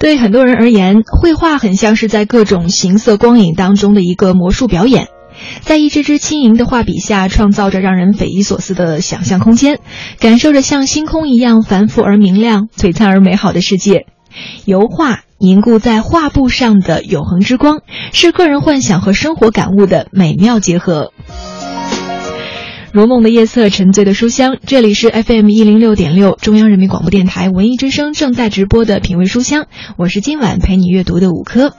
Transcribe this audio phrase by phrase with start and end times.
[0.00, 5.08] 对很多人而言，绘画很像是在各种形色光影当中的一个魔术表演，
[5.60, 9.78] 在一支支轻盈的画笔下，创造着让人匪夷所思的想象空间，
[10.18, 14.06] 感受着像星空一样繁复而明亮、璀璨而美好的世界。
[14.64, 17.80] 油画凝固在画布上的永恒之光，
[18.14, 21.12] 是个人幻想和生活感悟的美妙结合。
[22.92, 24.58] 如梦的夜色，沉醉的书香。
[24.66, 29.68] 这里是 FM 一零六点六，中央人民广播电台文艺之声正在直播的品味书香。
[29.96, 31.72] 我是今晚陪你阅读的五科。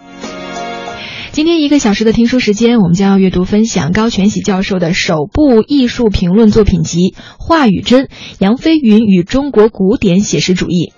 [1.33, 6.99] 今天一个小时的听书时间，我们将要阅读分享高全喜教授的首部艺术评论作品集
[7.37, 8.07] 《话语真：
[8.39, 10.93] 杨飞云与中国古典写实主义》。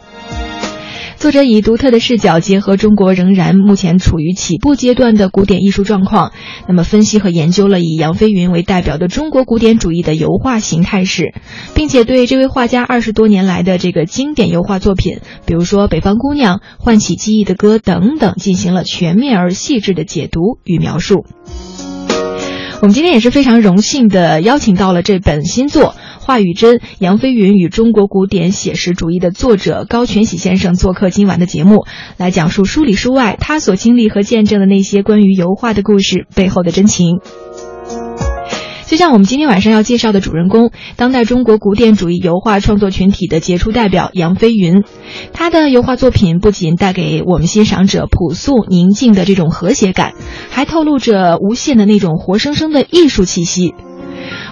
[1.24, 6.34] 作者以独特的视角，结合中国仍然目前处于起步阶段的古典艺术状况，
[6.68, 11.34] 那么分析和研究了以杨飞云为代表的中国古典主义的油画形态史，
[11.74, 21.26] 并且对这位画家二十多年来的这个经典油画作品，比如说《北方姑娘》《唤起记忆的歌》等等，进行了全面而细致的解读与描述。
[22.84, 25.96] 我们今天也是非常荣幸的邀请到了这本新作。
[26.20, 31.86] 华语真杨飞云与中国古典写实主义的作者高全喜先生做客今晚的节目，
[32.18, 37.22] 来讲述书里书外他所经历和见证的那些关于油画的故事背后的真情。
[38.94, 44.84] 就像我们今天晚上要介绍的主人公，当代中国古典主义油画创作群体的杰出代表杨飞云，
[45.34, 50.14] 他的油画作品不仅带给我们欣赏者朴素宁静的这种和谐感，
[50.52, 53.74] 还透露着无限的那种活生生的艺术气息。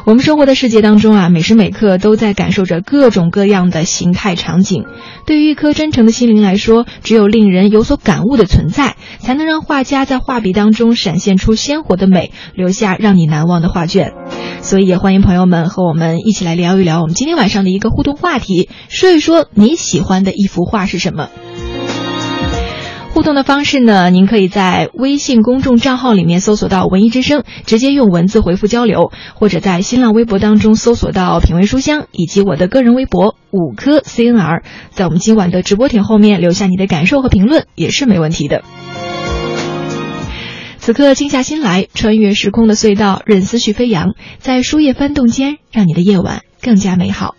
[0.06, 4.86] 我们生活的世界当中啊，每时每刻都在感受着各种各样的形态场景。
[5.26, 14.14] 对于一颗真诚的心灵来说，只有令人有所感悟的存在，才能让画家在画笔当中闪现出鲜活的美，留下让你难忘的画卷。
[14.62, 21.30] 所以也欢迎朋友们和我们一起来聊一聊我们今天晚上的一个互动话题，说一说你喜欢的一幅画是什么。
[23.14, 24.10] 互动的方式呢？
[24.10, 34.64] 您可以在微信公众账号里面搜索到“文艺之声”，直接用文字回复交流；或者在新浪微博当中搜索到“品味书香”，以及我的个人微博“五颗 CNR”。
[34.92, 38.64] 在我们今晚的直播帖后面留下你的感受和评论，也是没问题的。
[40.78, 47.36] 此刻静下心来，穿越时空的隧道，任思绪飞扬，在书页翻动间，让你的夜晚更加美好。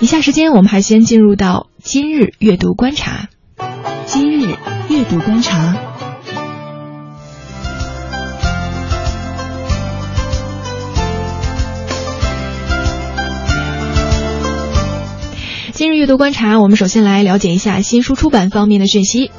[0.00, 3.28] 以下时间，我们还先进入到今日阅读观察。
[4.06, 4.56] 今日
[4.90, 5.76] 阅读观察。
[15.72, 19.30] 今日阅读观察，我们首先来了解一下新书出版方面的讯息。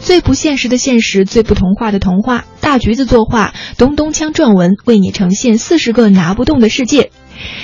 [0.00, 2.44] 最不现实的现实，最不童话的童话。
[2.66, 7.12] 大橘子作画，东东锵撰文，为你呈现四十个拿不动的世界。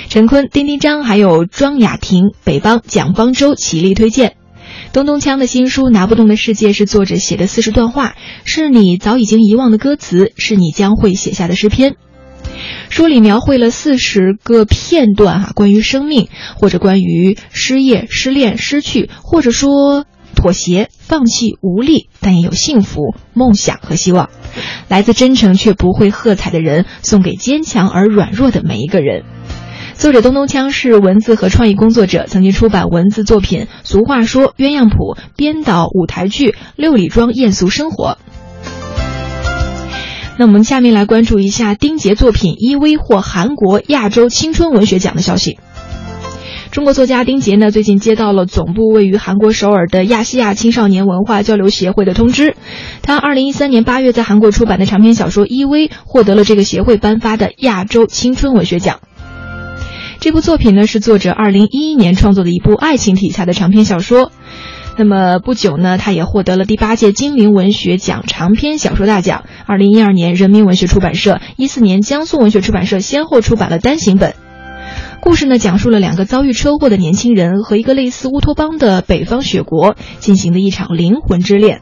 [0.07, 4.37] 陈坤、丁丁张还有庄雅婷、北方蒋方舟齐力推荐。
[4.93, 8.15] 东东锵的新书《拿不动的世界》是作者写的四十段话，
[8.45, 11.97] 是你早已经遗忘的歌词，是你将会写下的诗篇。
[12.87, 20.05] 书里描绘了四十个片段哈，关于生命，或者关于失业、失恋、失去，或者说
[20.43, 24.29] 妥协、放弃、无力，但也有幸福、梦想和希望，
[24.89, 29.23] 来自真诚却不会喝彩的人，送给坚强而软弱的每一个人。
[29.93, 38.17] 作者东东锵是文字和创意工作者，曾经出版文字作品《俗话说鸳鸯谱》，编导舞台剧《六里庄艳俗生活》。
[40.37, 45.57] 那我们下面来关注一下丁杰作品《依偎》获韩国亚洲青春文学奖的消息。
[46.73, 52.55] 中国作家丁杰呢，最近接到了总部位于韩国首尔的亚细亚青少年文化交流协会的通知，
[53.03, 59.01] 他二零一三年八月在韩国出版的长篇小说《依偎》获得了这个协会颁发的亚洲青春文学奖。
[60.19, 64.31] 这部作品呢是作者二零一一年创作的一部爱情题材的长篇小说，
[64.97, 69.43] 那么不久呢，他也获得了第八届金陵文学奖长篇小说大奖。
[69.67, 74.33] 二零一二年，人民文学出版社，一四年江苏文学出版社先后出版了单行本。
[75.21, 81.81] 故事呢，讲述了两个遭遇车祸的年轻人和一个类似乌托邦的北方雪国进行的一场灵魂之恋。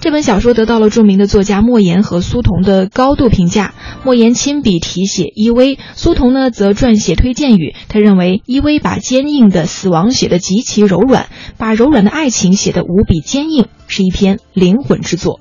[0.00, 3.72] 这本小说得到了著名的作家莫言和苏童的高度评价。
[4.04, 7.74] 莫言亲笔题写依偎，苏童呢则撰写推荐语。
[7.88, 15.40] 他认为依偎把坚硬的死亡写得极其柔软，把柔软的爱情写得无比坚硬，是一篇灵魂之作。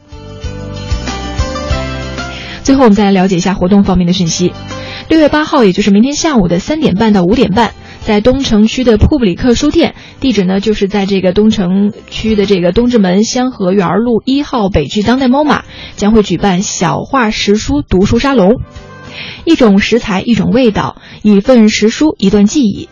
[2.64, 4.54] 最后，我们再来了解一下活动方面的讯息。
[5.10, 15.62] 六月八号，也就是明天下午的三点半到五点半，在东城区的普布里克书店，地址呢就是在这个东城区的这个东直门香河园路一号北区当代 MOMA，
[15.96, 18.62] 将会举办小画实书读书沙龙。
[19.46, 22.90] 一种食材，一种味道，一份食书，一段记忆。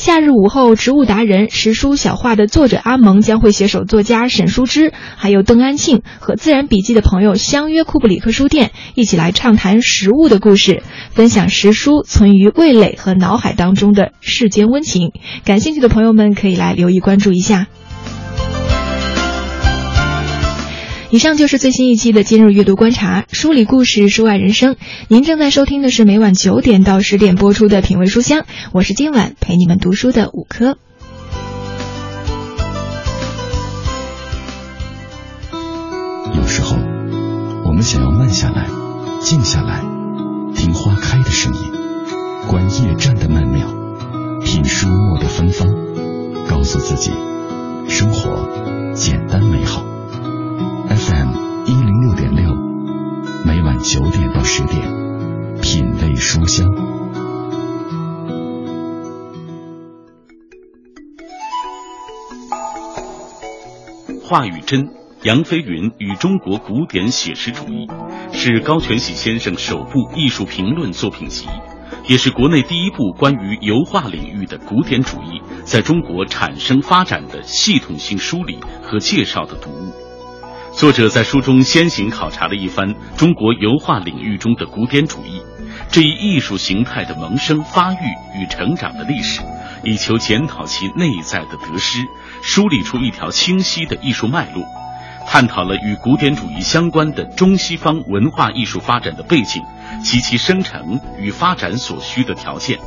[0.00, 15.12] 夏日午后，植物达人石书小画的作者阿蒙将会携手作家沈书之，还有邓安庆和自然笔记的朋友相约库布里克书店，一起来畅谈食物的故事，分享食书存于味蕾和脑海当中的世间温情。
[15.44, 17.66] 感兴趣的朋友们可以来留意关注一下。
[21.12, 24.76] 以上就是最新一期的今日阅读观察，梳理故事，书外人生。
[25.08, 30.78] 您正在收听的是每晚九点到十点播出的品味书香，我是今晚陪你们读书的五科。
[36.36, 36.76] 有时候，
[37.66, 38.68] 我们想要慢下来，
[39.20, 39.80] 静下来，
[40.54, 41.60] 听花开的声音，
[42.46, 43.66] 观夜战的曼妙，
[44.44, 45.66] 品书墨的芬芳，
[46.48, 47.10] 告诉自己，
[47.88, 48.48] 生活
[48.94, 49.89] 简单美好。
[50.90, 52.52] FM 一零六点六，
[53.46, 54.82] 每晚九点到十点，
[55.62, 56.66] 品味书香。
[64.20, 64.88] 华语真，
[65.22, 67.86] 杨飞云与中国古典写实主义，
[68.32, 71.46] 是高全喜先生首部艺术评论作品集，
[72.08, 80.09] 也是国内第一部关于油画领域的古典主义在中国产生发展的系统性梳理和介绍的读物。
[80.72, 85.42] 作者在书中先行考察了一番中国油画领域中的古典主义
[85.90, 87.96] 这一艺术形态的萌生、发育
[88.34, 89.40] 与成长的历史，
[89.82, 92.06] 以求检讨其内在的得失，
[92.42, 94.64] 梳理出一条清晰的艺术脉络，
[95.26, 99.62] 探讨了与古典主义相关的中西方文化艺术发展的背景
[100.04, 102.78] 及其生成与发展所需的条件。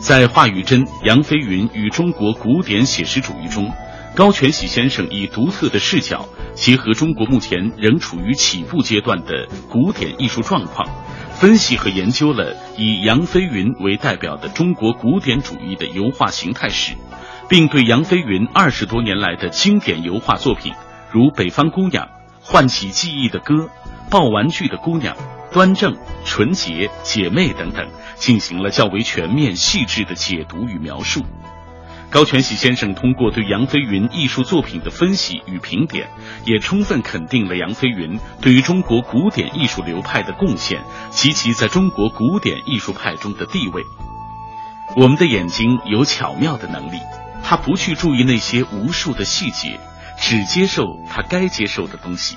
[0.00, 3.70] 在华语真杨飞云与中国古典写实主义中。
[4.20, 10.86] 高全喜先生以独特的视角，结合中国目前仍处于起步阶段的古典艺术状况，
[11.32, 16.92] 分析和研究了以杨飞云为代表的中国古典主义的油画形态史，
[17.48, 20.74] 并对杨飞云二十多年来的经典油画作品，
[21.10, 22.04] 如《北方姑娘》
[22.42, 23.54] 《唤起记忆的歌》
[24.10, 25.16] 《抱玩具的姑娘》
[25.54, 25.94] 《端正》
[26.26, 31.22] 《纯洁》《姐妹》等等，进行了较为全面、细致的解读与描述。
[32.10, 36.10] 高全喜先生通过对杨飞云艺术作品的分析与评点，
[36.44, 43.84] 也充分肯定了杨飞云对于中国古典艺术流派的贡献及其在中国古典艺术派中的地位。
[44.96, 46.98] 我们的眼睛有巧妙的能力，
[47.44, 49.78] 他不去注意那些无数的细节，
[50.18, 52.36] 只接受他该接受的东西。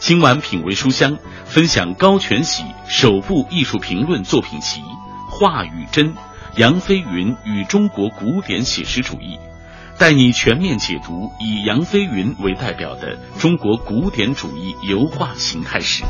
[0.00, 4.80] 今晚品味书香，分享高全喜首部艺术评论作品集
[5.30, 6.12] 《话语真》。
[6.56, 9.38] 杨飞云与中国古典写实主义，
[9.98, 16.02] 带你全面解读以杨飞云为代表的中国古典主义油画形态史。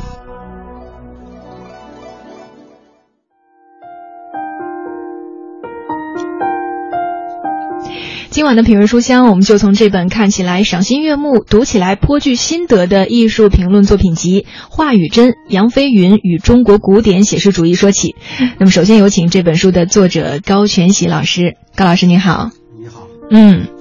[8.37, 18.13] 今晚的品味书香，我们就从这本看起来赏心悦目、读起来颇具心得的艺术评论作品集《华语真：杨飞云与中国古典写实主义》说起。
[18.59, 21.55] 那么，首先有请这本书的作者高全喜老师。
[21.75, 22.51] 高老师您好。
[22.79, 23.07] 你好。
[23.31, 23.76] 嗯。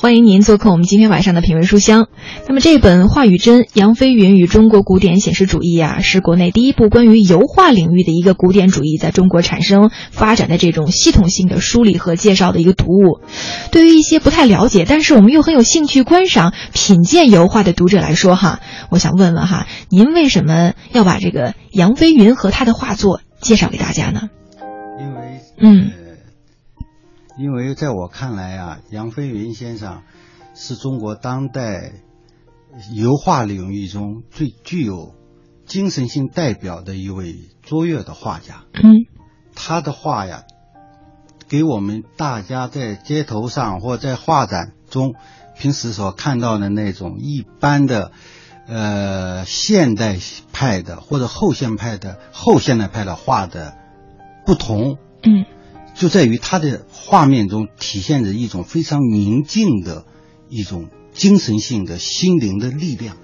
[0.00, 2.08] 欢迎您做客我们今天晚上的品味书香。
[2.48, 13.20] 那么这本《话语真：杨飞云与中国古典写实主义》啊，是国内第一部关于油画领域的一个古典主义在中国产生发展的这种系统性的梳理和介绍的一个读物。
[13.72, 24.30] 对于一些不太了解，但是我们又很有兴趣观赏、品鉴油画的读者来说，哈，我想问问哈，您为什么要把这个杨飞云和他的画作介绍给大家呢？
[24.98, 25.90] 因为，嗯。
[27.40, 30.02] 因为在我看来啊，杨飞云先生
[30.54, 31.90] 是中国当代
[32.94, 35.14] 油画领域中最具有
[35.64, 38.64] 精神性代表的一位卓越的画家。
[38.74, 39.06] 嗯，
[39.54, 40.42] 他的画呀，
[41.48, 45.14] 给我们大家在街头上或在画展中
[45.56, 48.12] 平时所看到的那种一般的
[48.66, 50.18] 呃现代
[50.52, 53.78] 派的或者后现派的后现代派的画的
[54.44, 54.98] 不同。
[55.22, 55.46] 嗯。
[56.00, 60.06] 就在于他的画面中体现着一种非常宁静的
[60.48, 63.18] 一种精神性的心灵的力量。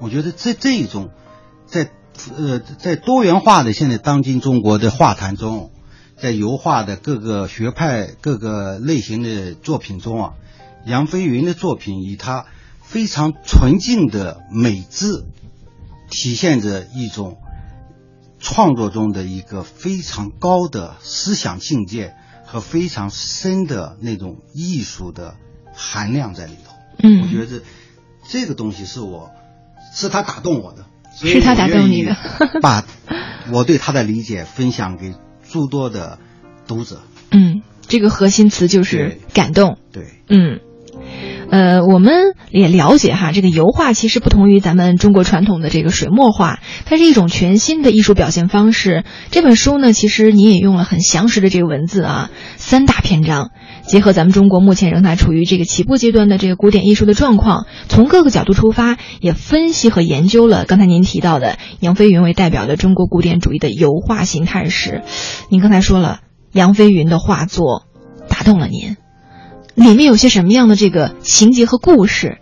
[0.00, 1.08] 我觉得这这种，
[1.64, 1.90] 在
[2.36, 5.70] 呃在多元化的现在当今中国的画坛中，
[6.18, 10.34] 在油画的各个学派、各个类型的作品中啊，
[10.84, 12.44] 杨飞云的作品以他
[12.82, 15.24] 非常纯净的美姿，
[16.10, 17.38] 体现着一种
[18.52, 22.14] 创作中的一个非常高的思想境界
[22.44, 25.36] 和非常深的那种艺术的
[25.72, 26.74] 含量在里头。
[27.00, 27.62] 嗯，我觉得
[28.28, 29.30] 这个东西是我
[29.94, 32.16] 是他打动我的，是他打动你的，
[32.60, 32.84] 把
[33.52, 35.14] 我对他的理解分享给
[35.48, 36.18] 诸多的
[36.66, 37.02] 读者。
[37.30, 39.78] 嗯，这个核心词就是感动。
[39.92, 40.58] 对，嗯。
[41.50, 49.04] 呃，我们也了解哈，这个油画其实不同于咱们中国传统的这个水墨画，它是一种全新的艺术表现方式。
[49.32, 53.50] 这本书呢，其实你也用了很详实的这个文字啊，三大篇章，
[53.82, 65.02] 结合咱们中国目前仍在处于这个起步阶段的这个古典艺术的状况，从各个角度出发，也分析和研究了刚才您提到的杨飞云为代表的中国古典主义的油画形态史。
[65.48, 66.20] 您刚才说了，
[66.52, 67.86] 杨飞云的画作
[68.28, 68.96] 打动了您。
[69.74, 72.38] 里面有些什么样的这个情节和故事，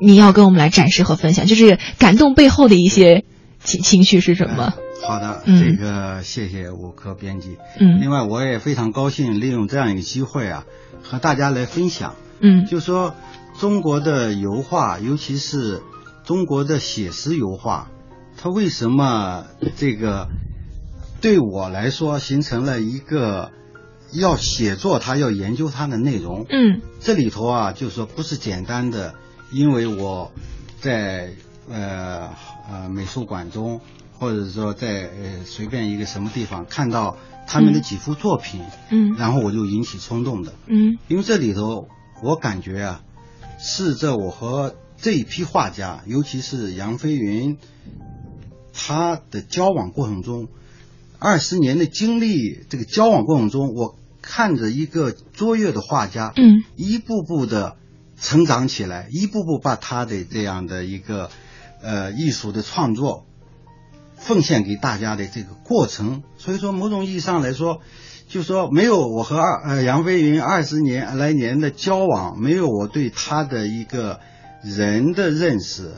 [0.00, 1.46] 你要跟我们来展示和分享？
[1.46, 3.24] 就是感动背后的一些
[3.62, 4.74] 情情绪是什么？
[5.02, 7.56] 好的，嗯这个谢谢吴科编辑。
[7.78, 10.64] 嗯另外，我也非常高兴利用这样一个机会啊，
[11.02, 13.14] 和大家来分享，嗯就说
[13.58, 15.82] 中国的油画，尤其是
[16.24, 17.88] 中国的写实油画，
[18.38, 19.44] 它为什么
[19.76, 20.28] 这个
[21.20, 23.50] 对我来说形成了一个
[24.14, 26.46] 要写作他要研究它的内容。
[26.48, 26.80] 嗯。
[27.00, 29.14] 这里头啊，就是说不是简单的，
[29.52, 30.32] 因为我
[30.80, 31.32] 在
[31.68, 32.30] 呃
[32.70, 33.80] 呃美术馆中，
[34.12, 37.16] 或者说在呃随便一个什么地方看到
[37.46, 39.14] 他们的几幅作品，嗯。
[39.18, 40.98] 然后我就引起冲动的，嗯。
[41.08, 41.88] 因为这里头
[42.22, 43.02] 我感觉啊，
[43.58, 47.58] 是这我和这一批画家，尤其是杨飞云，
[48.72, 50.48] 他的交往过程中，
[51.18, 56.64] 二十年的经历，这个交往过程中，我看着一个卓越的画家，嗯。
[56.76, 57.76] 一步步的
[58.18, 61.30] 成长起来，一步步把他的这样的一个
[61.82, 63.26] 呃艺术的创作
[64.16, 67.80] 奉献给大家的这个过程，所以说某种意义上来说，
[68.28, 74.20] 就说没有我和二呃杨飞云二十年来年的交往，没有我对他的一个
[74.62, 75.92] 人的认识，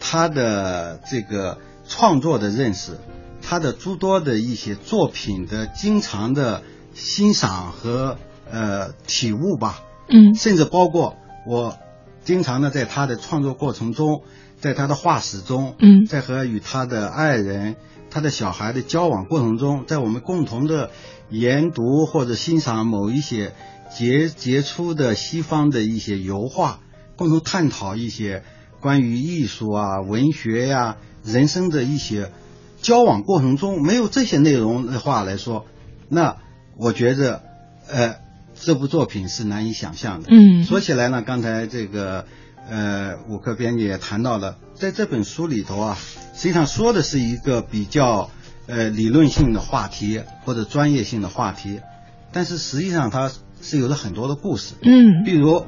[0.00, 2.98] 他的这个创作的认识，
[3.42, 6.62] 他的诸多的一些作品的经常的
[6.96, 8.16] 欣赏和
[8.50, 10.34] 呃体悟吧，嗯。
[10.34, 11.76] 甚至包括我
[12.24, 14.22] 经常呢在他的创作过程中，
[14.58, 16.06] 在他的画室中，嗯。
[16.06, 17.76] 在和与他的爱人、
[18.10, 20.90] 他的小孩的交往过程中，在我们共同的
[21.28, 23.52] 研读或者欣赏某一些
[23.94, 26.80] 杰杰出的西方的一些油画，
[27.16, 28.42] 共同探讨一些
[28.80, 32.32] 关于艺术啊、文学呀、人生的一些
[32.80, 35.66] 交往过程中，没有这些内容的话来说，
[36.08, 36.36] 那
[36.76, 37.42] 我觉着，
[37.88, 38.16] 呃，
[38.54, 40.28] 这部作品是难以想象的。
[40.30, 42.26] 嗯说起来呢，刚才这个
[42.68, 45.98] 呃，五克编辑也谈到了，在这本书里头啊，
[46.34, 48.30] 实际上说的是一个比较
[48.66, 51.80] 呃理论性的话题或者专业性的话题，
[52.32, 53.30] 但是实际上它
[53.62, 54.74] 是有了很多的故事。
[54.82, 55.64] 嗯比如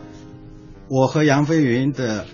[0.88, 2.27] 我和杨飞云的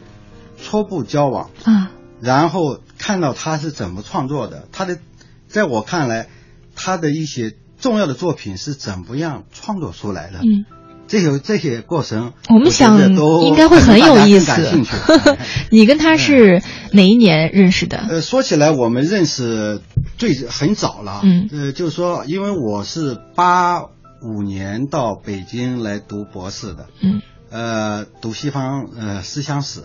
[0.60, 1.90] 初步交往，啊
[2.20, 4.98] 然后看到他是怎么创作的，他的，
[5.46, 6.28] 在我看来，
[6.74, 7.52] 他的一些
[7.84, 10.38] 重要的作品是怎么样创作出来的。
[10.38, 10.64] 嗯，
[11.06, 14.92] 这些这些过程，我们想都应该会很有意思感兴趣。
[15.70, 16.62] 你跟他是
[16.92, 17.98] 哪一年认识的？
[18.08, 19.82] 呃，说起来，我们认识
[20.16, 21.20] 最很早了。
[21.24, 29.82] 嗯呃，就是说，因为我是八五年到北京来读博士的，嗯呃，读西方呃思想史。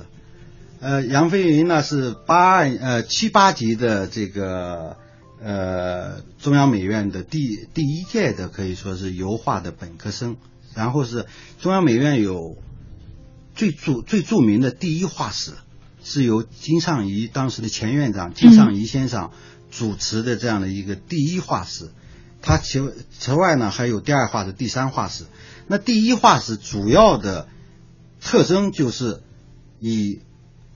[0.79, 4.96] 呃，杨飞云呢是八二呃七八级的这个
[5.41, 10.38] 呃中央美院的第第一届的可以说是油画的本科生，
[10.75, 11.25] 然后是
[11.62, 12.58] 中央美院有
[13.55, 15.53] 最著最著名的第一画室，
[16.03, 19.31] 是由金尚仪当时的前院长金尚仪先生
[19.72, 21.89] 主持的这样的一个第一画室。
[22.41, 22.79] 他其
[23.12, 25.25] 此外呢还有第二画室、第三画室。
[25.67, 27.48] 那第一画室主要的
[28.22, 29.22] 特征就是
[29.79, 30.22] 以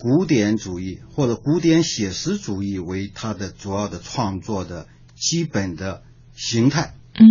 [0.03, 6.03] 古典主义或者古典写实主义为他的主要的创作的基本的
[6.35, 6.93] 形态。
[7.13, 7.23] 嗯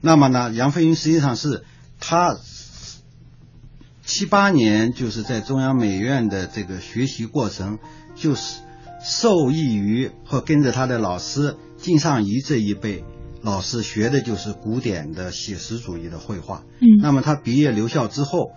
[0.00, 1.64] 那么呢，杨飞云实际上是
[2.00, 2.34] 他
[4.02, 7.78] 七八年就是在中央美院的这个学习过程，
[8.14, 8.60] 就是
[9.04, 13.04] 受益于或跟着他的老师靳尚仪这一辈
[13.42, 16.64] 老师学的就是古典的写实主义的绘画。
[16.80, 18.52] 嗯那么他毕业留校之后，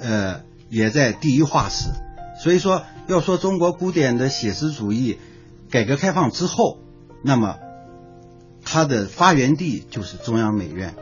[0.00, 1.90] 呃，也在第一画室。
[2.42, 5.18] 所以说，要说中国古典的写实主义，
[5.70, 6.80] 改革开放之后，
[7.22, 7.56] 那么
[8.64, 10.96] 它的发源地就是中央美院，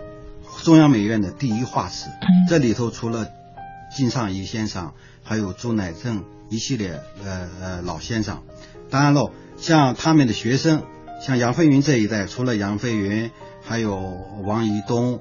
[0.62, 2.10] 中央美院的第一画室。
[2.48, 3.28] 这里头除了
[3.96, 4.92] 金尚义先生，
[5.22, 8.42] 还有朱乃正一系列呃呃老先生。
[8.90, 10.82] 当然喽，像他们的学生，
[11.22, 13.30] 像杨飞云这一代，除了杨飞云，
[13.62, 13.96] 还有
[14.44, 15.20] 王宜东，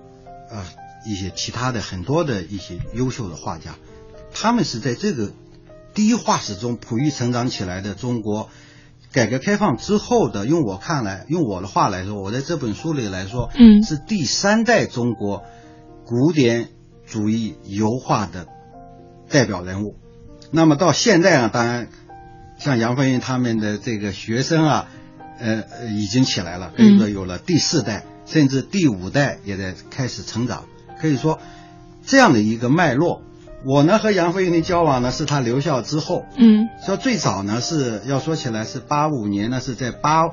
[0.49, 0.65] 呃
[1.05, 3.75] 一些其他的很多的一些优秀的画家，
[4.33, 5.31] 他们是在这个
[5.93, 8.49] 第一画室中哺育成长起来的中国。
[9.11, 15.43] 改革开放之后的，用我看来，用我的话来说，我在这本书里来说，嗯，是第三代中国
[16.03, 16.69] 古典
[17.05, 18.47] 主义油画的
[19.29, 19.97] 代表人物。
[20.49, 21.89] 那么到现在啊，当然
[22.57, 24.87] 像杨飞云他们的这个学生啊，
[25.37, 25.63] 呃，
[25.95, 30.65] 已经起来了，可以说有了第四代，甚至第五代也在开始成长。
[30.99, 31.39] 可以说
[32.03, 33.21] 这样的一个脉络。
[33.65, 40.23] 我呢和杨飞云的交往呢是他留校之后，嗯，说最早呢是要说起来是八五年呢是在八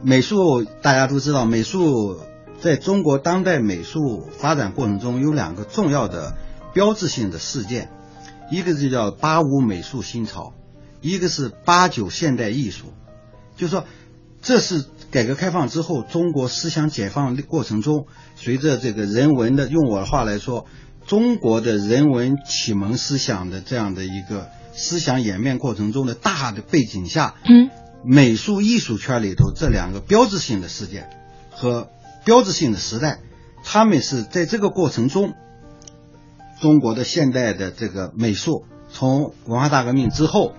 [0.00, 2.20] 美术大家都知道美术
[2.58, 6.34] 在中国当代美术发展过程中有两个重要的
[6.72, 7.90] 标志性的事件，
[8.50, 10.54] 一个就叫八五美术新潮，
[11.02, 12.86] 一个是八九现代艺术，
[13.58, 13.84] 就说
[14.40, 18.06] 这是改革开放之后中国思想解放的过程中，
[18.36, 20.64] 随着这个人文的用我的话来说。
[21.10, 27.68] 中国的人文启蒙思想的这样的一个思想演变过程中的大的背景下，嗯，
[28.04, 31.10] 美术艺术圈里头这两个标志性的事件
[31.50, 31.88] 和
[32.24, 33.18] 标志性的时代，
[33.64, 35.32] 他们是在这个过程中，
[36.60, 40.54] 中国的现代的这个美术从文化大革命之后，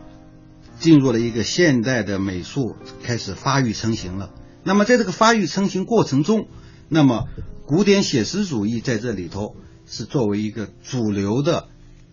[0.81, 4.31] 进入了一个现代的美术开始发育成型了。
[4.65, 6.49] 那么在这个发育成型过程中，
[6.89, 7.29] 那么
[7.65, 9.55] 古典写实主义在这里头。
[9.91, 11.67] 是作为一个主流的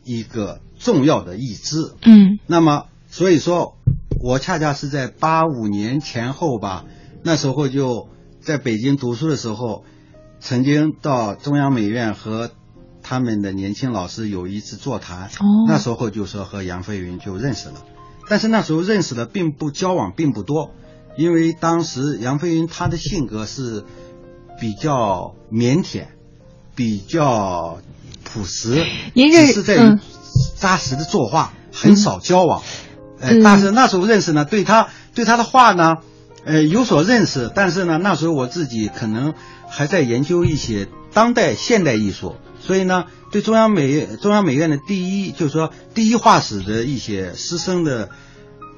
[0.04, 3.76] 一个重要的一支，嗯，那么所以说，
[4.20, 6.84] 我恰恰是在八五年前后吧，
[7.22, 8.08] 那时候就
[8.40, 9.84] 在北京读书的时候，
[10.40, 12.50] 曾经到中央美院和
[13.00, 17.84] 他们的年轻老师有一次座谈，哦，那时候就说和杨飞云就认识了，
[18.28, 20.72] 但是那时候认识的并不交往并不多，
[21.16, 23.84] 因为当时杨飞云他的性格是
[24.60, 26.08] 比较腼腆。
[26.78, 27.80] 比较
[28.22, 29.98] 朴实，您只是在于
[30.56, 32.62] 扎实的作画，很少交往。
[33.18, 35.96] 呃，但是那时候认识呢，对他对他的画呢，
[36.44, 37.50] 呃有所认识。
[37.52, 39.34] 但是呢，那时候我自己可能
[39.68, 48.10] 还在研究一些当代现代艺术，所以呢，对中央美中央美院的第一，就是说第一画室的一些师生的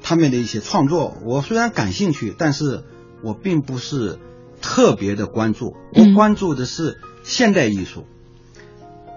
[0.01, 2.83] 他们的一些创作，我虽然感兴趣，但是
[3.23, 4.17] 我并不是
[4.61, 5.75] 特别的关注。
[5.93, 6.99] 我关注的是。
[7.23, 8.07] 现代艺术，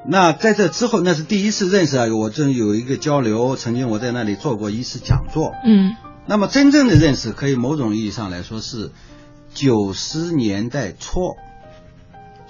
[0.06, 2.06] 那在这之后，那是第一次认识啊！
[2.14, 5.52] 我这有一个交流，曾经我在那里做过一次讲座。
[5.64, 8.92] 嗯，那么真正的认识，可以某种意义上来说是
[9.54, 11.34] 九十年代初。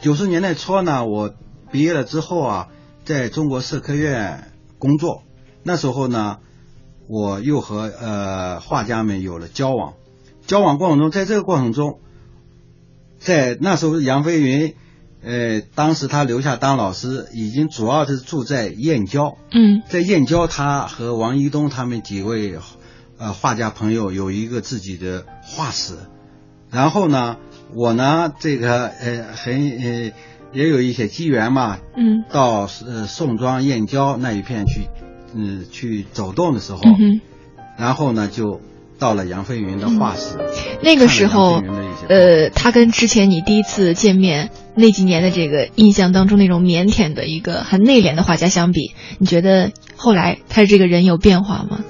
[0.00, 1.32] 九十年代初呢，我
[1.70, 2.68] 毕业了之后啊，
[3.04, 5.22] 在中国社科院工作。
[5.62, 6.38] 那时候呢，
[7.06, 9.94] 我又和呃画家们有了交往。
[10.48, 12.00] 交往过程中，在这个过程中，
[13.24, 14.74] 在那时候杨飞云。
[15.26, 19.38] 呃，当时他留下当老师，已经主要是住在燕郊。
[19.52, 22.54] 嗯，在燕郊，他和王一东他们几位
[23.16, 25.94] 呃画家朋友有一个自己的画室。
[26.70, 27.38] 然后呢，
[27.72, 30.12] 我呢这个呃很呃
[30.52, 34.88] 也有一些机缘嘛，嗯，到呃宋庄燕郊那一片去，
[35.32, 36.82] 嗯去走动的时候，
[37.78, 38.60] 然后呢就。
[39.04, 40.38] 到了杨飞云的画室，
[40.82, 41.62] 那个时候，
[42.08, 51.80] 呃，他跟之前你第一次见面那几年的这个印象当中那种腼腆的一个很内敛的画家相比，你觉得后来他这个人有变化吗？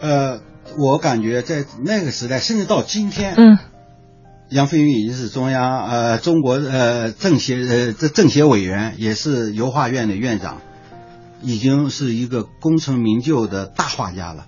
[0.00, 0.38] 呃，
[0.78, 3.58] 我感觉在那个时代，甚至到今天，嗯，
[4.48, 10.58] 杨飞云已经是中央呃中国呃政协呃这政协委员，也是油画院的院长，
[11.42, 14.46] 已经是一个功成名就的大画家了。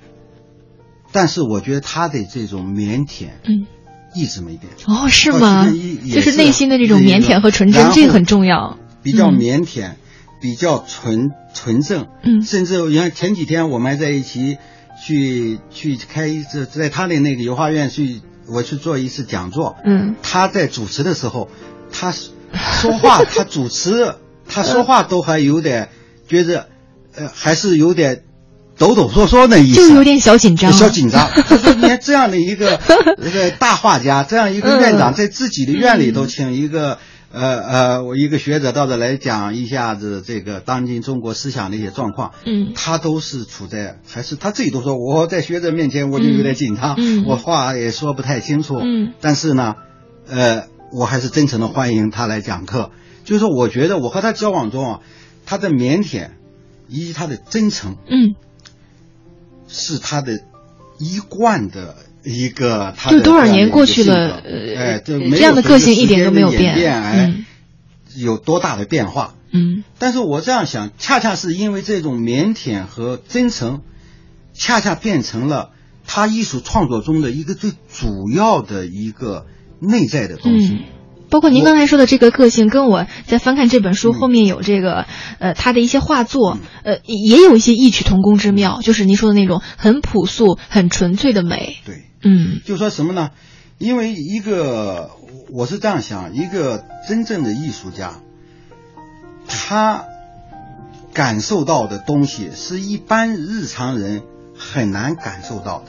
[1.15, 3.69] 但是我觉得他的这种腼腆，嗯，
[4.17, 4.73] 一直没变。
[4.87, 5.65] 哦，是吗？
[6.13, 8.77] 就是内心的这种腼腆和纯真，这个很重要。
[9.01, 9.93] 比较腼腆，
[10.41, 12.09] 比较纯纯正。
[12.25, 14.59] 嗯，甚至你看前几天我们还在一起
[15.07, 19.77] 去去开一次，在他的那个油画院去，我去做一次讲座。
[19.85, 21.49] 嗯，他在主持的时候，
[21.93, 24.17] 他说话，他主持，
[24.49, 25.91] 他说话都还有点
[26.27, 26.67] 觉着，
[27.15, 28.25] 呃，还是有点。
[28.79, 30.73] 抖抖嗦嗦那意思，就有点小紧张。
[30.73, 32.81] 小紧张， 就是你看这样的一个
[33.25, 36.99] 一个大画家，这样一个院长，在自己的院里头请一个
[37.33, 42.73] 呃呃，我一个学者到这来讲一下子这个当今中国思想的一些状况，嗯。
[42.75, 47.23] 他都是处在还是他自己都说我在学者面前我就有点紧张，嗯。
[47.23, 47.25] 嗯。
[47.27, 49.13] 我话也说不太清楚，嗯。
[49.21, 49.75] 但是呢，
[50.29, 52.91] 呃，我还是真诚的欢迎他来讲课。
[53.25, 55.01] 就是说，我觉得我和他交往中啊，
[55.47, 56.29] 他的腼腆
[56.89, 58.35] 以及他的真诚嗯，
[59.75, 60.41] 是他的
[60.99, 67.45] 一贯的一个他的就多少年过去了，呃，哎，这这样的个性一点都没有变，哎，嗯
[68.17, 69.35] 有多大的变化？
[69.51, 73.83] 嗯但是我这样想，恰恰是因为这种腼腆和真诚，
[74.53, 75.71] 恰恰变成了
[76.07, 79.47] 他艺术创作中的一个最主要的一个
[79.81, 80.69] 内在的东西。
[80.75, 80.85] 嗯。
[81.35, 85.05] 包括您刚才说的这个个性，跟我在翻看这本书嗯后面有这个，
[85.41, 91.79] 呃，他的一些画作，呃，也有一些异曲同工之妙，就是您说的那种很朴素、很纯粹的美。
[91.85, 93.31] 对，嗯就说什么呢？
[93.79, 95.11] 因为一个，
[95.53, 98.21] 我是这样想，一个真正的艺术家，
[99.49, 100.05] 他
[101.13, 104.23] 感受到的东西是一般日常人
[104.57, 105.87] 很难感受到的。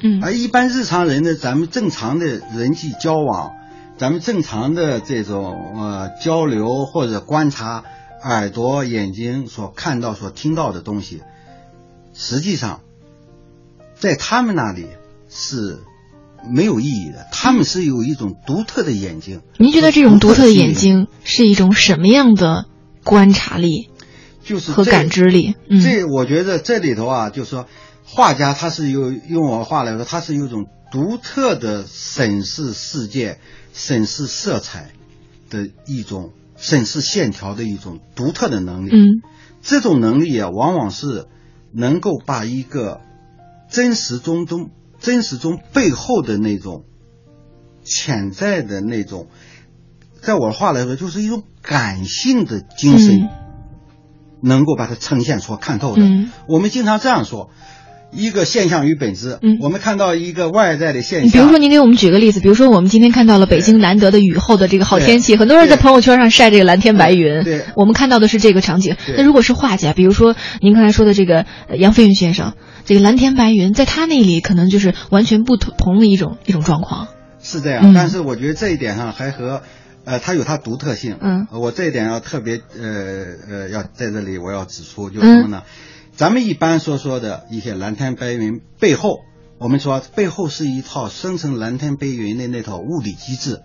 [0.00, 3.52] 嗯而一般日常人呢，咱们正常的人际交往，
[3.98, 7.84] 咱们正常的这种呃交流或者观察，
[8.22, 11.22] 耳朵、眼睛所看到、所听到的东西，
[12.12, 12.80] 实际上
[13.94, 14.86] 在他们那里
[15.30, 15.78] 是
[16.46, 17.26] 没有意义的。
[17.32, 19.40] 他们是有一种独特的眼睛。
[19.56, 22.66] 您觉得这种独特的眼睛是一种什么样的
[23.02, 23.88] 观察力
[24.44, 25.54] 就是和感知力？
[25.70, 27.66] 嗯这我觉得这里头啊，就是说，
[28.04, 33.40] 画家他是有用我话来说，他是有一种独特的审视世界、
[33.76, 34.92] 审视色彩
[35.50, 38.90] 的一种审视线条的一种独特的能力。
[38.90, 39.22] 嗯
[39.62, 41.26] 这种能力啊，往往是
[41.72, 43.00] 能够把一个
[43.68, 46.84] 真实中中真实中背后的那种
[47.84, 49.28] 潜在的那种，
[50.22, 53.20] 在我的话来说，就是一种感性的精神。
[53.20, 53.28] 嗯
[54.42, 56.02] 能够把它呈现出看透的。
[56.02, 57.50] 嗯我们经常这样说，
[58.16, 59.38] 一个现象与本质。
[59.42, 67.44] 嗯我们看到一个外在的现象，你比如说，您给我们举个例子，比如说我们今天看到了北京难得的雨后的这个好天气，很多人在朋友圈上晒这个蓝天白云。
[67.44, 68.96] 对我们看到的是这个场景。
[69.16, 77.08] 那如果是画家，比如说您刚才说的这个呃杨飞云先生，这个蓝天白云，在他那里可能就是完全不同同的一种一种状况。
[77.42, 77.92] 是这样。
[77.92, 79.62] 嗯但是我觉得这一点上还和。
[80.08, 81.16] 呃，它有它独特性。
[81.20, 85.64] 嗯呃我这一点要特别呃呃，要在这里我要指出，就是什么呢？
[86.16, 89.18] 咱们一般所说的一些蓝天白云背后，
[89.58, 93.60] 我们说背后是一套生成蓝天白云的那套物理机制。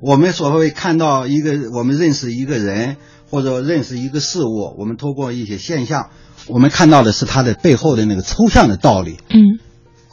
[0.00, 2.96] 我们所谓看到一个，我们认识一个人
[3.30, 6.10] 或者认识一个事物，我们通过一些现象，
[6.48, 9.60] 我们看到的是它的背后的那个抽象的道理，嗯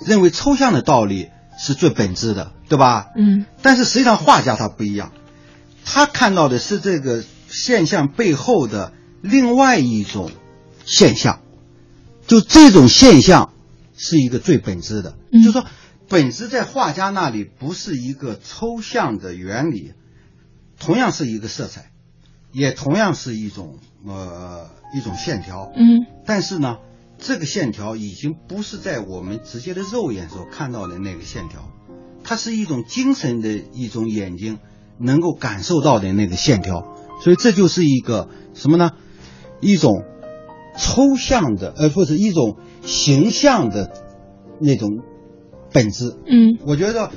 [0.05, 3.07] 认为抽象的道理是最本质的，对吧？
[3.17, 5.13] 嗯但是实际上画家他不一样，
[5.83, 10.29] 他看到的是这个现象背后的另外一种
[10.85, 11.39] 现象，
[12.27, 13.53] 就这种现象
[13.95, 15.41] 是一个最本质的，嗯。
[15.41, 15.65] 就是说
[16.07, 19.93] 本质在画家那里不是一个抽象的原理，
[20.79, 21.91] 同样是一个色彩，
[22.51, 26.05] 也同样是一种呃一种线条，嗯。
[26.25, 26.77] 但是呢，
[27.17, 31.71] 这个线条已经不是在我们直接的肉眼所看到的那个线条，
[32.23, 34.59] 它是一种精神的一种眼睛
[34.99, 38.91] 能够感受到的那个线条，所以这就是一个什么呢？
[39.61, 40.03] 一种
[40.77, 43.91] 抽象的，呃，或者一种形象的
[44.59, 44.89] 那种
[45.71, 46.15] 本质。
[46.25, 47.11] 嗯我觉得，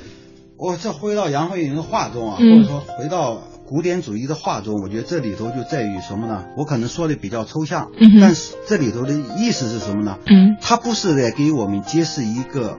[0.57, 6.45] 我这回到杨慧莹的画中啊，嗯或者说回到古典主义的画中，我觉得这里头就在于什么呢？
[6.57, 10.17] 我可能说的比较抽象，嗯但是这里头的意思是什么呢？
[10.25, 12.77] 嗯它不是在给我们揭示一个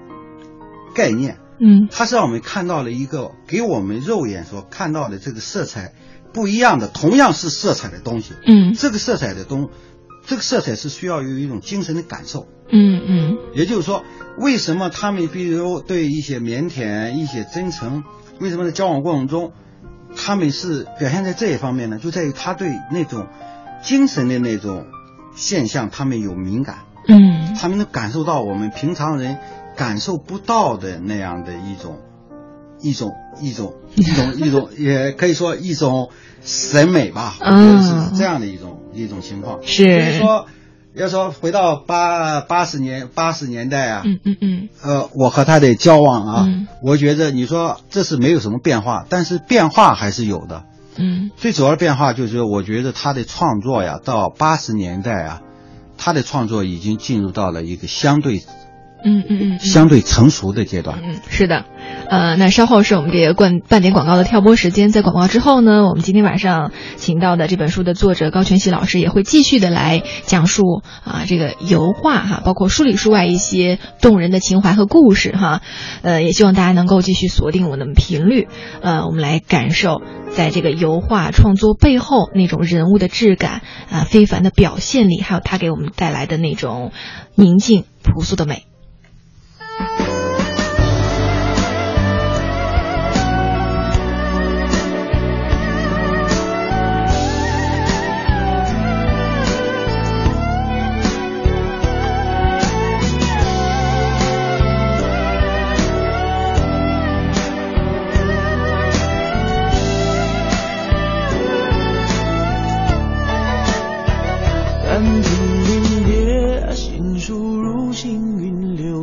[0.94, 5.92] 概念，嗯它是让我们看到了一个给我们肉眼所看到的这个色彩
[6.32, 8.34] 不一样的，同样是色彩的东西。
[8.46, 9.70] 嗯这个色彩的东，
[10.26, 12.46] 这个色彩是需要有一种精神的感受。
[12.72, 14.04] 嗯嗯也就是说，
[14.38, 18.04] 为什么他们比如对一些腼腆、一些真诚，
[18.40, 19.52] 为什么在交往过程中，
[20.16, 21.98] 他们是表现在这一方面呢？
[21.98, 23.26] 就在于他对那种
[23.83, 24.87] 精神的那种
[25.35, 29.38] 现象，他们有敏感，嗯他们能感受到我们平常人
[29.76, 32.00] 感受不到的那样的一种。
[32.83, 36.09] 一种一种一种一种， 也可以说一种
[36.40, 39.62] 审美吧，我觉得是这样的一种一种情况。
[39.62, 40.46] 所以是说，
[40.94, 50.64] 要说回到八八十年八十年代啊，嗯嗯嗯呃，我和他的交往啊，嗯我觉得你说这是没有什么变化，但是变化还是有的。
[50.96, 55.42] 嗯最主要的变化就是，我觉得他的创作呀，到八十年代啊，
[55.96, 58.42] 他的创作已经进入到了一个相对
[59.04, 60.98] 嗯嗯嗯，相对成熟的阶段。
[61.02, 61.64] 嗯，是的。
[62.08, 75.62] 呃，那稍后是我们这个冠半点广告的跳播时间，在广告之后呢，我们今天晚上请到的这本书的作者高全喜老师也会继续的来讲述啊这个油画哈，包括书里书外一些动人的情怀和故事哈。
[76.02, 78.48] 呃，也希望大家能够继续锁定我们的频率，
[78.82, 86.92] 呃，我们来感受在这个油画创作背后那种人物的质感啊，非凡的表现力，还有它给我们带来的那种
[87.36, 88.64] 宁静朴素的美。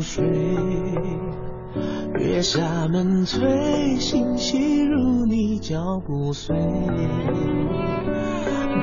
[0.08, 0.24] 睡。
[2.18, 6.56] 月下门催，心细如你脚步碎，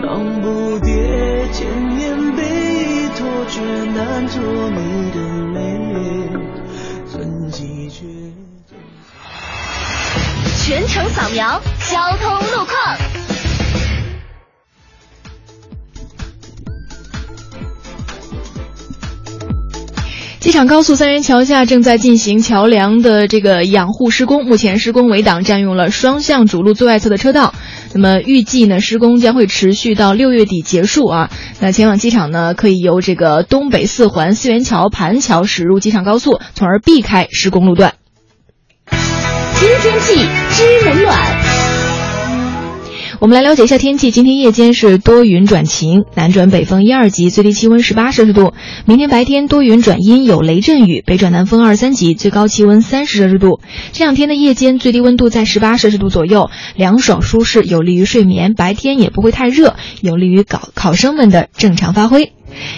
[0.02, 5.18] 忙不迭，千年背托，却难捉你的
[5.54, 5.58] 泪，
[7.06, 8.04] 存几绝。
[10.62, 11.58] 全程扫描
[11.90, 13.13] 交通路况。
[20.44, 27.54] 机场高速三元桥下正在进行桥梁的这个养护施工，目前施工围挡占用了双向主路最外侧的车道。
[27.94, 31.30] 那么预计呢，施工将会持续到六月底结束啊。
[31.60, 37.94] 那前往机场呢，可以由这个东北四环四元桥盘桥驶入机场高速，从而避开施工路段。
[38.90, 41.43] 听天气知冷暖。
[43.24, 44.10] 我们来了解一下天气。
[44.10, 48.52] 今天夜间是多云转晴，南转北风一二级，最低气温十八摄氏度。
[48.84, 53.60] 明天白天多云转阴，有雷阵雨，北转南风二三级，最高气温三十摄氏度。
[53.92, 58.52] 这两天的夜间最低温度在十八摄氏度左右，凉爽舒适，有利于睡眠。
[58.52, 62.32] 白天也不会太热，有利于考考生们的正常发挥。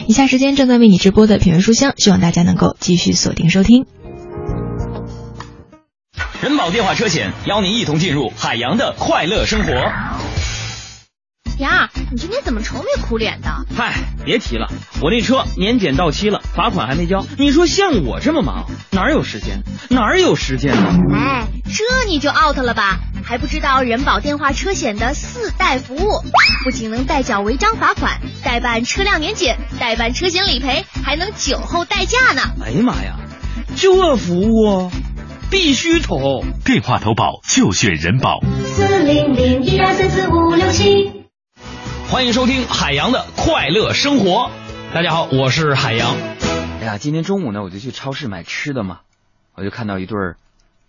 [0.06, 3.84] 以下时间正在为你直播的品味书香，希望大家能够继续锁定收听。
[6.42, 9.72] 人保电话车险邀您一同进入海洋的快乐生活。
[11.58, 13.48] 杨儿，你今天怎么愁眉苦脸的？
[13.74, 13.94] 嗨，
[14.26, 14.70] 别提了，
[15.00, 17.24] 我那车年检到期了，罚款还没交。
[17.38, 19.62] 你说像我这么忙，哪有时间？
[19.88, 20.98] 哪有时间呢？
[21.14, 22.98] 哎，这你就 out 了吧？
[23.24, 26.22] 还不知道人保电话车险的四代服务，
[26.64, 32.42] 不仅能代缴违章罚款，代办车辆年检，代办车险理赔，还能酒后代驾呢。
[32.62, 33.16] 哎呀妈呀，
[33.74, 34.90] 这服务！
[35.48, 41.24] 必须投电话投保就选人保四零零一二三四五六七。
[42.10, 44.50] 欢迎收听海洋的快乐生活。
[44.92, 46.16] 大家好，我是海洋。
[46.80, 49.02] 哎呀，今天中午呢，我就去超市买吃的嘛，
[49.54, 50.16] 我就看到一对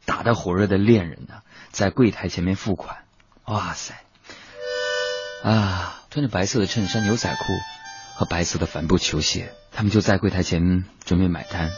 [0.06, 1.36] 打得火热的恋人呢，
[1.70, 2.98] 在柜台前面付款。
[3.46, 3.94] 哇塞，
[5.44, 7.44] 啊，穿着白色的衬衫、牛仔裤
[8.16, 11.70] 和白色的帆布球鞋，他们就在柜台前准备买单。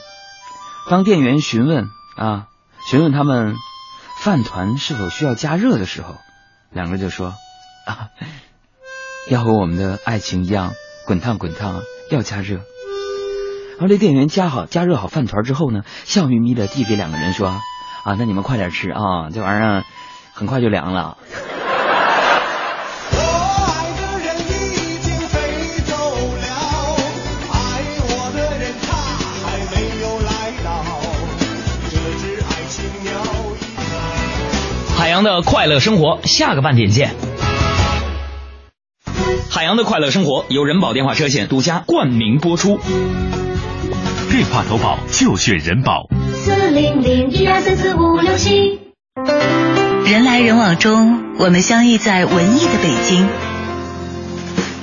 [0.90, 2.48] 当店员询问啊。
[2.90, 3.56] 询问他们
[4.18, 6.16] 饭团是否需要加热的时候，
[6.72, 7.36] 两个人就说
[7.86, 8.10] ：“啊，
[9.30, 10.74] 要和我们的爱情一样
[11.06, 12.56] 滚烫滚烫，要加热。”
[13.78, 17.50] 然后这店员加好加热好饭团之后呢，笑眯眯的递给两个人说
[18.06, 19.84] ：“啊，那你们快点吃啊，这玩意儿
[20.34, 21.20] 很快就凉了。”
[35.20, 37.14] 洋的快乐生活，下个半点见。
[39.50, 42.80] 海洋的快乐生活由人保电话车险独家冠名播出，
[44.32, 46.08] 电话投保就选人保。
[46.34, 48.80] 四零零一二三四五六七。
[50.06, 53.28] 人来人往中，我们相遇在文艺的北京。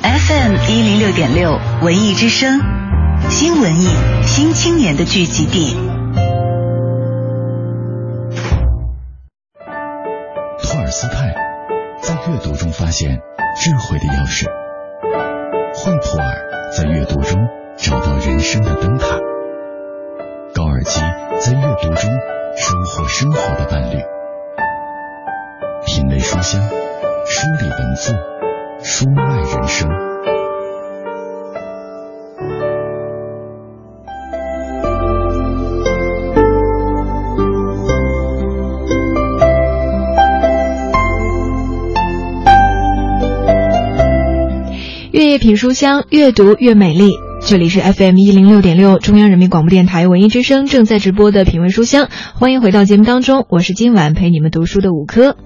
[0.02, 2.60] FM 一零六点六，文艺之声，
[3.30, 3.88] 新文艺
[4.26, 5.95] 新青年的聚集地。
[10.98, 11.34] 斯泰
[12.00, 13.20] 在阅读中发现
[13.54, 14.46] 智慧的钥匙，
[15.74, 17.38] 惠普尔在阅读中
[17.76, 19.18] 找到人生的灯塔，
[20.54, 20.98] 高尔基
[21.38, 22.10] 在阅读中
[22.56, 24.02] 收获生活的伴侣。
[25.84, 28.14] 品味书香，梳理文字，
[28.82, 29.90] 书卖人生。
[45.38, 47.12] 品书香，越读越美丽。
[47.40, 55.36] 这里是 FM 一零六点六中央人民广播电台文艺之声正在直播的品味书香，欢迎回到节目当中，我是今晚陪你们读书的五科。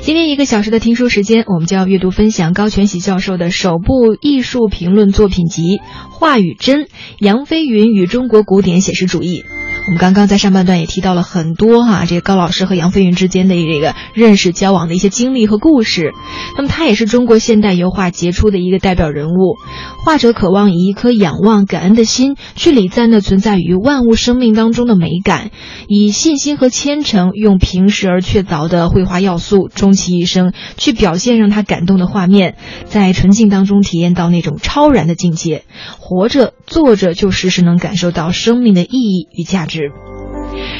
[0.00, 5.78] 今天一个小时的听书时间，我们将要阅读分享高全喜教授的首部艺术评论作品集
[6.10, 9.44] 《话语真：杨飞云与中国古典写实主义》。
[9.84, 16.12] 我们刚刚在上半段也提到了很多哈，这个高老师和杨飞云之间的这个认识交往的一些经历和故事。
[16.56, 19.56] 那么他也是中国现代油画杰出的一个代表人物。
[20.04, 25.50] 画者渴望以一颗仰望、感恩的心去礼赞那存在于万物生命当中的美感，
[25.88, 35.64] 以信心和虔诚，用平实而确凿的绘画要素，终其一生去表现让他感动的画面，在纯净当中体验到那种超然的境界。
[36.12, 39.90] 活着，坐着，就时时能感受到生命的意义与价值。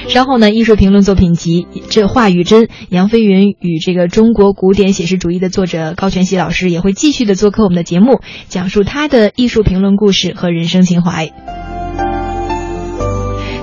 [0.08, 11.30] 稍后呢，艺术评论作品集《这话语真：杨飞云与这个中国古典写实主义》的作者高全喜老师也会继续的做客我们的节目，讲述他的艺术评论故事和人生情怀。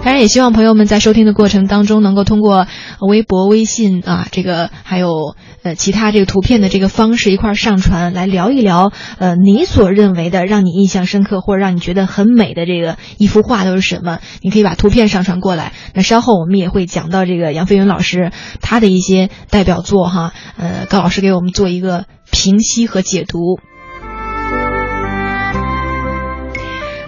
[0.02, 2.66] 当然，也希望朋友们在收听的过程当中，能够通过
[3.00, 14.20] 微博、微信啊，这个还有呃其他这个图片的这个方式一块上传，来聊一聊呃你所认为的让你印象深刻或者让你觉得很美的这个一幅画都是什么？
[14.42, 15.74] 你可以把图片上传过来。
[15.94, 18.32] 那稍后我们也会讲到这个杨飞云老师
[18.62, 23.60] 他的一些代表作哈，呃高老师给我们做一个评析和解读。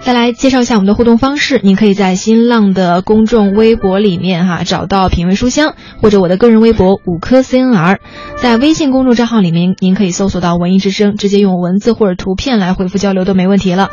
[0.03, 7.99] 再来介绍一下我们的互动方式，您可以在新浪的公众微博里面哈找到品味书香，或者我的个人微博五颗 CNR，
[8.35, 13.89] 在微信公众账号里面您可以搜索到文艺之声，直接用文字或者图片来回复交流都没问题了。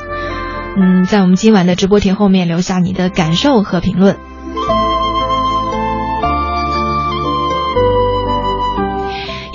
[0.77, 4.17] 嗯，在我们今晚的直播帖后面留下你的感受和评论。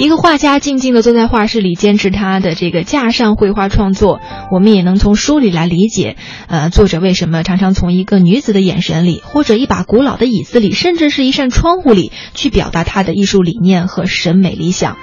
[0.03, 4.19] 一个画家静静地坐在画室里，坚持他的这个架上绘画创作。
[4.51, 14.97] 我们也能从书里来理解，呃，作者为什么常常从一个女子的眼神里，或者一把古老的椅子里，甚至是一扇窗户里，去表达他的艺术理念和审美理想。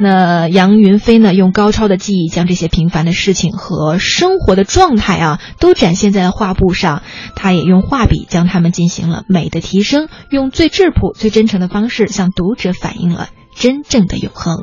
[0.00, 7.02] 那杨云飞呢，用高超的技艺将这些平凡的事情和生活的状态啊，都展现在了画布上。
[7.34, 13.28] 他也用画笔将它们进行了美的提升，用最质朴、最真诚的方式向读者反映了。
[13.58, 14.54] 真正的永恒。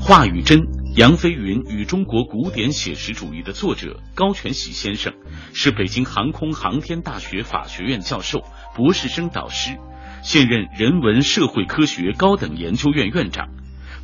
[0.00, 0.60] 话语真：
[0.96, 5.12] 杨飞云与中国古典写实主义的作者高全喜先生，
[5.52, 8.42] 是北京航空航天大学法学院教授、
[8.74, 9.76] 博士生导师，
[10.22, 13.50] 现任人文社会科学高等研究院院长，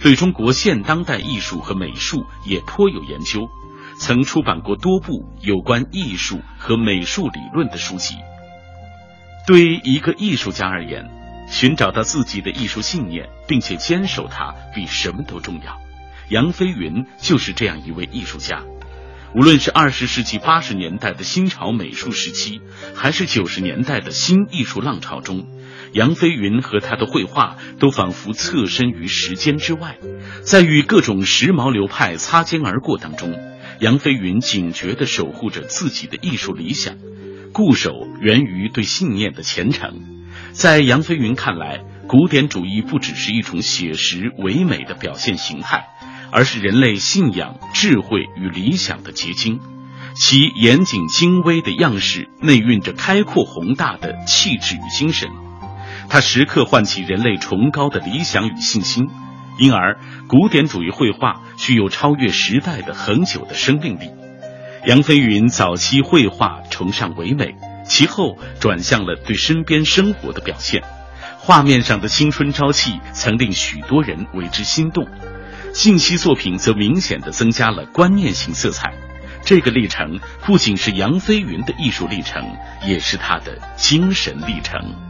[0.02, 3.48] 对中国现当代艺术和美术也颇有研究。
[3.98, 8.14] 曾出版过多部有关艺术和美术理论的书籍。
[9.46, 11.10] 对于一个艺术家而言，
[11.48, 15.80] 寻找到自己的艺术信念，并且坚守它，比什么都重要。
[16.28, 18.62] 杨飞云就是这样一位艺术家。
[19.34, 22.60] 无论是二十世纪八十年代的新潮美术时期，
[22.94, 25.46] 还是九十年代的新艺术浪潮中，
[25.92, 29.98] 杨飞云和他的绘画都仿佛侧身于时间之外，
[30.42, 33.38] 在与各种时髦流派擦肩而过当中。
[33.80, 36.96] 杨飞云警觉地守护着自己的艺术理想，
[37.52, 40.02] 固守源于对信念的虔诚。
[40.50, 45.86] 在杨飞云看来，古典主义不只是一种写实唯美的表现形态，
[46.32, 49.60] 而是人类信仰、智慧与理想的结晶。
[50.16, 55.28] 其严谨精微的样式内蕴着开阔宏大的气质与精神，
[56.08, 59.06] 它时刻唤起人类崇高的理想与信心。
[59.58, 64.10] 因而，古典主义绘画具有超越时代的恒久的生命力。
[64.86, 70.82] 杨飞云早期绘画崇尚唯美，其后转向了对身边生活的表现。
[71.38, 75.06] 画面上的青春朝气曾令许多人为之心动。
[75.72, 78.94] 近期作品则明显的增加了观念性色彩。
[79.44, 82.44] 这个历程不仅是杨飞云的艺术历程，
[82.86, 85.07] 也是他的精神历程。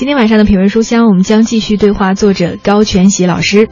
[0.00, 3.68] 今天晚上的品味书香，我们将继续对话作者高全喜老师。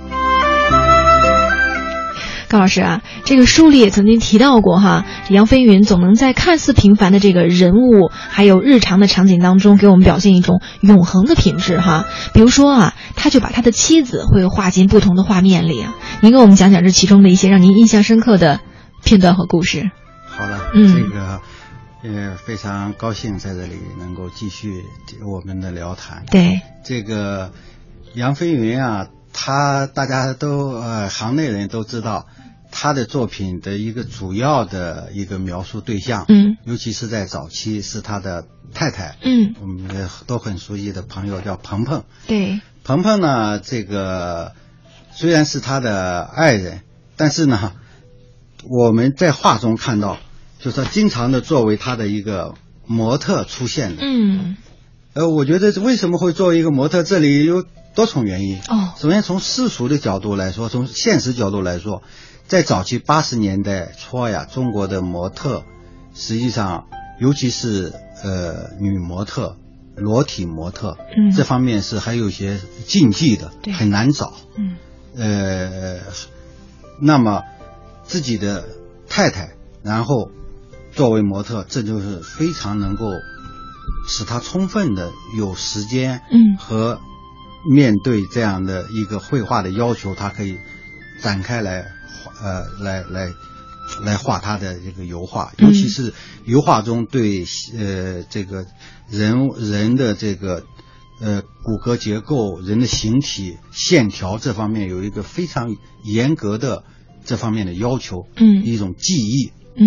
[2.50, 12.04] 高老师啊，这个书里也曾经提到过哈，杨飞云总能在看似平凡的这个人物，还有日常的场景当中，给我们表现一种永恒的品质哈。
[12.34, 15.86] 比如说啊，他就把他的妻子会画进不同的画面里。
[16.20, 18.60] 您给我们讲讲这其中的一些让您印象深刻的
[19.02, 19.90] 片段和故事。
[20.26, 21.40] 好的，嗯，这个。
[22.02, 24.84] 也非常高兴在这里能够继续
[25.26, 26.24] 我们的聊谈。
[26.30, 26.60] 对。
[26.84, 27.52] 这个
[28.14, 32.26] 杨飞云啊，他大家都呃行内人都知道，
[32.70, 44.54] 他的作品的一个主要的一个描述对象，嗯，尤其是在早期是他的太太，嗯，我们也都很熟悉的朋友叫鹏鹏，对，鹏鹏呢，这个
[45.12, 46.82] 虽然是他的爱人，
[47.16, 47.72] 但是呢，
[48.64, 50.18] 我们在画中看到，
[50.58, 52.54] 就是说经常的作为他的一个
[52.86, 54.56] 模特出现的，嗯，
[55.14, 58.58] 呃，我觉得为什么会作为一个模特，这里有多重原因。
[58.68, 62.02] 哦，首先从世俗的角度来说，从现实角度来说，
[62.46, 65.64] 在早期八十年代初呀，中国的模特
[66.14, 66.86] 实际上，
[67.20, 67.92] 尤其是
[68.24, 69.56] 呃女模特、
[69.96, 71.30] 裸体模特，嗯。
[71.36, 73.72] 这方面是还有一些禁忌的，对。
[73.72, 74.32] 很难找。
[74.56, 74.76] 嗯。
[75.16, 76.00] 呃，
[77.00, 77.42] 那么
[78.04, 78.64] 自己的
[79.08, 79.50] 太太，
[79.82, 80.30] 然后
[80.98, 83.04] 作为模特，这就是非常能够
[84.08, 86.56] 使他充分的有时间，嗯。
[86.58, 87.00] 和
[87.72, 90.58] 面对这样的一个绘画的要求，他可以
[91.22, 91.84] 展开来
[92.24, 93.32] 画，呃，来来
[94.04, 95.68] 来画他的这个油画，嗯。
[95.68, 96.12] 尤其是
[96.44, 97.44] 油画中对
[97.78, 98.66] 呃这个
[99.08, 100.64] 人人的这个
[101.20, 106.82] 呃骨骼结构、人的形体、线条这方面有一个非常严格的
[107.24, 108.64] 这方面的要求，嗯。
[108.64, 109.86] 一种技艺嗯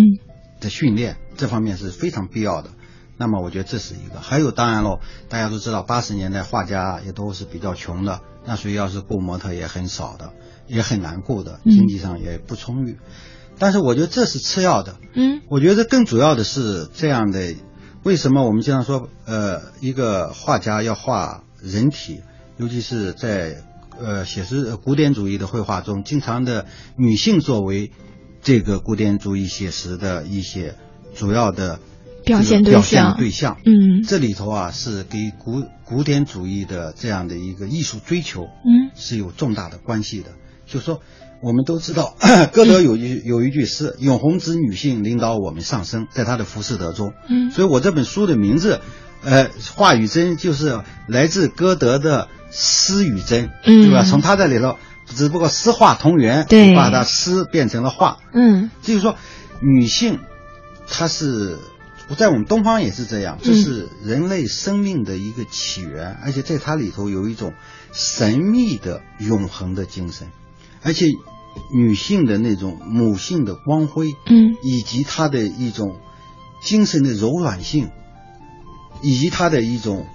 [0.62, 2.70] 的训练，这方面是非常必要的。
[3.18, 10.32] 那么我觉得这是一个，还有当然喽，大家都知道八十年代画家也都是比较穷的，那所以要是雇模特也很少的，
[10.66, 12.98] 也很难雇的，嗯经济上也不充裕。
[13.58, 17.54] 但是我觉得这是次要的，嗯我觉得更主要的是这样的，
[18.02, 22.22] 为什么我们经常说，呃，一个画家要画人体，
[22.56, 23.62] 尤其是在
[24.00, 27.92] 呃写实呃古典主义的绘画中，经常的女性作为
[28.42, 30.74] 这个古典主义写实的一些
[31.14, 31.78] 主要的
[32.24, 33.16] 表现对象。
[33.16, 34.02] 对象，嗯。
[34.06, 38.90] 这里头啊是给古古典主义的这样的一个艺术追求，嗯。
[38.96, 40.32] 是有重大的关系的。
[40.66, 41.00] 就说，
[41.42, 42.16] 我们都知道，
[42.52, 47.50] 歌德有一有一句诗：“永恒之女性领导我们上升。”在他的《浮士德》中，嗯。
[47.50, 48.80] 所以我这本书的名字，
[49.22, 53.82] 呃，话语真就是来自歌德的诗与真，嗯。
[53.82, 54.02] 对吧？
[54.02, 56.74] 从他这里头，只不过诗画同源，对。
[56.74, 58.18] 把它诗变成了画。
[58.32, 58.70] 嗯。
[58.82, 59.16] 就是说，
[59.60, 60.18] 女性
[60.86, 61.58] 她是
[62.16, 67.54] 在我们东方也是这样，这是人类生命的一个起源，而且在它里头有一种
[67.92, 70.28] 神秘的永恒的精神，
[70.82, 71.06] 而且
[71.74, 74.56] 女性的那种母性的光辉，嗯。
[74.62, 75.98] 以及她的一种
[76.62, 77.90] 精神的柔软性，
[79.02, 80.06] 以及她的一种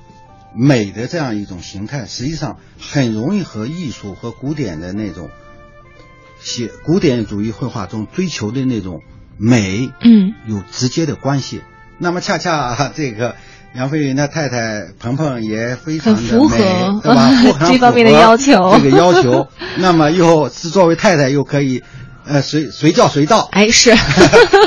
[0.55, 5.29] 美的这样一种形态，实际上很容易和艺术和古典的那种
[6.39, 9.01] 写古典主义绘画中追求的那种
[9.37, 11.61] 美，嗯，有直接的关系。
[11.99, 13.35] 那么恰恰 这个
[13.75, 16.63] 杨飞云的太太鹏鹏也非常的符合美，
[17.03, 17.29] 对吧？
[17.43, 21.83] 非常这方面的要求这个要求， 那么又是作为太太又可以，
[22.25, 23.95] 呃，随随叫随到，哎是，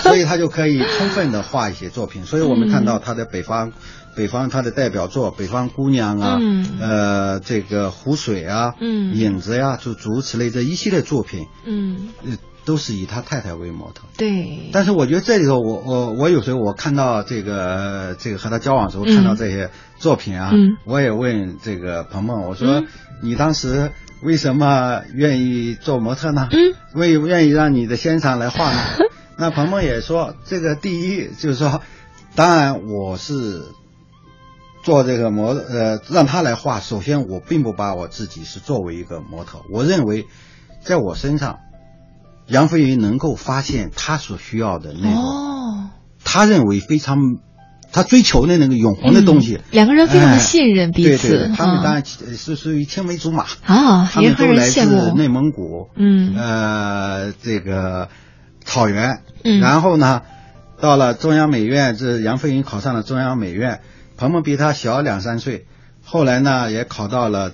[0.02, 2.24] 所以他就可以充分的画一些作品。
[2.26, 3.72] 所以我们看到他的北方，
[4.16, 6.66] 北方他的代表作《北方姑娘》啊，嗯。
[6.80, 9.14] 呃，这个湖水啊，嗯。
[9.14, 12.08] 影子呀、就诸如此类这一系列作品，嗯。
[12.24, 14.02] 呃，都是以他太太为模特。
[14.16, 19.14] 对，但是我觉得这里头我，我我有时候我看到这个呃这个和他交往的时候，嗯。
[19.14, 20.76] 看到这些作品啊，嗯。
[20.84, 22.86] 我也问这个鹏鹏，我说、嗯
[23.22, 23.92] 你当时
[24.22, 26.48] 为什么愿意做模特呢？
[26.50, 28.80] 嗯，为愿意让你的先生来画呢？
[29.36, 31.82] 那鹏鹏也说，这个第一就是说，
[32.34, 33.62] 当然我是
[34.82, 40.26] 做这个模呃让他来画，首先我并不把我自己是作为一个模特，我认为
[40.82, 41.58] 在我身上。
[42.46, 45.90] 杨飞云能够发现他所需要的那种，哦，
[46.24, 47.16] 他认为非常，
[47.92, 49.54] 他追求的那个永恒的东西。
[49.54, 58.08] 嗯两个人非常的哎信任彼此对对对，他们啊当然是属于青梅竹马啊他们都来自内蒙古，嗯呃，这个
[58.64, 60.22] 草原，嗯然后呢，
[60.80, 63.78] 到了中央美院，这杨飞云考上了中央美院，
[64.20, 65.64] 鹏鹏比他小两三岁，
[66.04, 67.52] 后来呢也考到了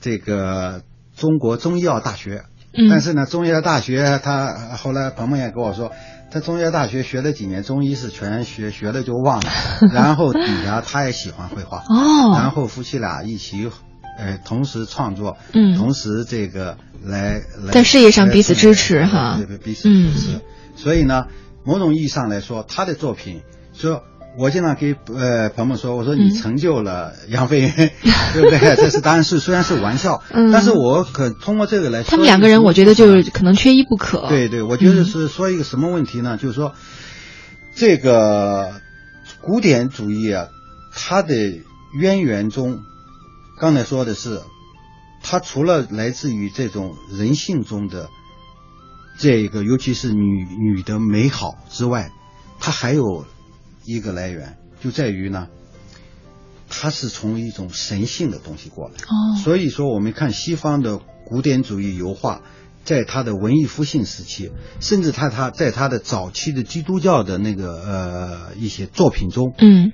[0.00, 0.82] 这个
[1.16, 2.44] 中国中医药大学。
[2.72, 5.90] 嗯但是呢，中医药大学他后来鹏鹏也跟我说，
[6.30, 9.50] 他中医药大学学了几年中医是全学学了就忘了，
[9.92, 13.68] 然后底下他也喜欢绘画，哦然后夫妻俩一起，
[14.16, 20.36] 呃，同时创作，嗯同时这个来来在事业上彼此支持哈对对，彼此支持。
[20.36, 20.40] 嗯
[20.76, 21.26] 所以呢，
[21.64, 23.42] 某种意义上来说，他的作品
[23.72, 24.04] 说。
[24.36, 27.70] 我经常给呃朋友们说，我说你嗯成就了杨飞云，
[28.34, 28.58] 对不对？
[28.76, 34.26] 这是当然是虽然是玩笑，嗯但是我可通过这个来说，他们两个人，我觉得就是可能缺一不可。
[34.28, 36.36] 对对，我觉得是说一个什么问题呢？
[36.36, 36.72] 就是说，
[37.76, 38.72] 这个
[39.40, 40.48] 古典主义啊，
[40.94, 41.34] 它的
[41.98, 42.80] 渊源中，
[43.60, 44.40] 刚才说的是，
[45.22, 48.08] 它除了来自于这种人性中的
[49.16, 52.10] 这个尤其是女女的美好之外，
[52.58, 53.24] 它还有
[53.84, 55.48] 一个来源，就在于呢，
[56.68, 58.94] 它是从一种神性的东西过来。
[58.94, 59.36] 哦。
[59.42, 62.42] 所以说，我们看西方的古典主义油画，
[62.84, 69.92] 在它的文艺复兴时期，甚至他他在他的早期的基督教的那个呃一些作品中，嗯。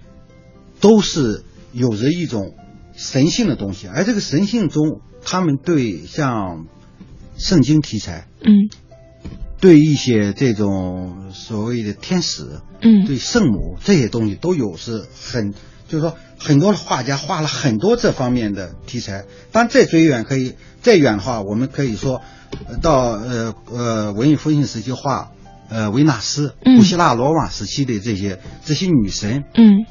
[0.80, 2.55] 都是有着一种
[2.95, 6.66] 神性的东西，而这个神性中，他们对像
[7.36, 8.70] 圣经题材，嗯
[9.61, 15.52] 对一些这种所谓的天使，嗯对圣母这些东西都有是很，
[15.86, 19.24] 就是说很多画家画了很多这方面的题材。
[19.52, 22.22] 但再追远可以再远的话，我们可以说
[22.68, 25.30] 呃到呃呃文艺复兴时期画
[25.68, 29.84] 呃维纳斯、嗯古希腊罗马时期的这些这些女神，嗯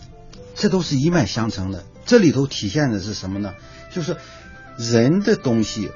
[0.56, 1.86] 这都是一脉相承的。
[2.06, 3.54] 这里头体现的是什么呢？
[3.94, 4.18] 就是
[4.78, 5.92] 人的东西，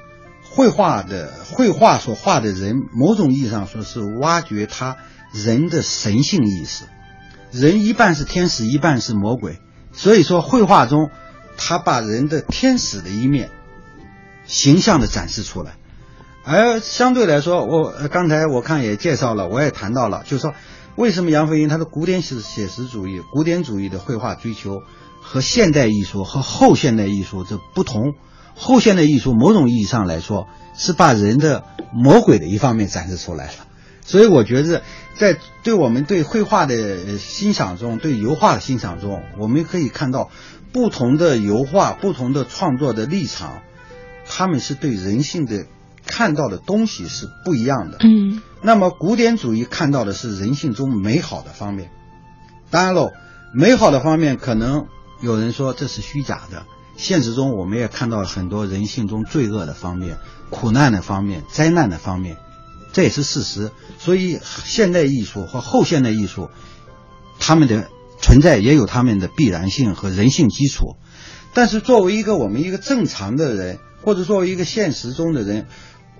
[0.54, 4.96] 绘画的绘画所画的人，某种意义上说是挖掘他
[5.32, 6.84] 人的神性意识。
[7.50, 9.58] 人一半是天使，一半是魔鬼，
[9.92, 11.10] 所以说绘画中，
[11.56, 13.50] 他把人的天使的一面
[14.46, 15.74] 形象的展示出来。
[16.44, 20.54] 而相对来说，我刚才我看也介绍了，我也谈到了，就是说
[20.94, 24.82] 为什么杨飞云他的古典写写实主义、古典主义的绘画追求
[25.20, 28.14] 和现代艺术和后现代艺术这不同。
[28.54, 33.66] 后现代艺术某种意义上来说是把人的魔鬼的一方面展示出来了，
[34.02, 34.82] 所以我觉得
[35.16, 40.30] 在对我们对绘画的呃欣赏中，对油画的欣赏中，我们可以看到
[40.72, 43.62] 不同的油画、不同的创作的立场，
[44.26, 45.66] 他们是对人性的
[46.06, 47.98] 看到的东西是不一样的。
[48.00, 48.42] 嗯。
[48.62, 51.90] 那么古典主义看到的是人性中美好的方面，
[52.70, 53.12] 当然喽，
[53.52, 54.86] 美好的方面可能
[55.20, 56.64] 有人说这是虚假的，
[56.96, 60.18] 现实中我们也看到了很多人性中罪恶的方面、
[60.50, 62.36] 苦难的方面、灾难的方面，
[62.92, 63.70] 这也是事实。
[63.98, 66.50] 所以现代艺术和后现代艺术，
[67.38, 67.88] 他们的
[68.20, 70.96] 存在也有他们的必然性和人性基础。
[71.52, 75.66] 但是作为一个我们一个正常的人，或者作为一个现实中的人，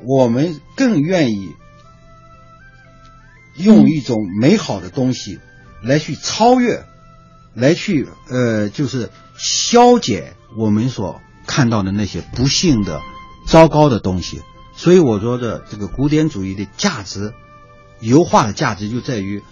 [0.06, 1.50] 我们更愿意
[3.56, 5.38] 用一种美好的东西
[5.82, 6.84] 来去超越，
[7.54, 13.00] 来去呃，就是消解我们所看到的那些不幸的、
[13.46, 14.42] 糟糕的东西。
[14.76, 17.32] 所以我说的这个古典主义的价值，
[18.00, 19.42] 油画的价值就在于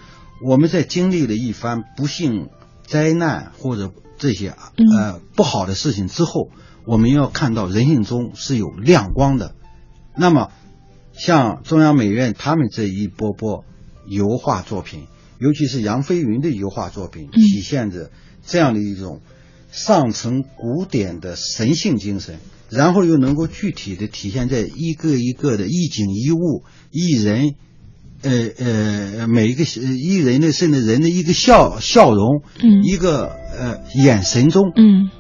[0.44, 2.48] 我们在经历了一番不幸、
[2.84, 4.54] 灾难或者这些
[4.96, 6.50] 呃不好的事情之后，
[6.86, 9.54] 我们要看到人性中是有亮光的。
[10.16, 10.50] 那么，
[11.12, 13.64] 像中央美院他们这一波波
[14.06, 15.06] 油画作品，
[15.38, 18.10] 尤其是杨飞云的油画作品，体现着
[18.44, 19.20] 这样的一种
[19.72, 27.54] 上层古典的神性精神，然后又能够具体的体现在一个一个的一景一物、一人，
[28.20, 32.84] 呃呃，每一个一人的甚至人的一个笑笑容，嗯。
[32.84, 35.10] 一个呃眼神中，嗯。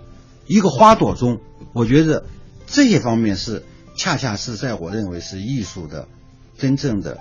[0.46, 1.40] 一个花朵中，
[1.72, 2.26] 我觉得
[2.66, 3.64] 这些方面是
[3.96, 6.08] 恰恰是在我认为是艺术的
[6.58, 7.18] 真正的，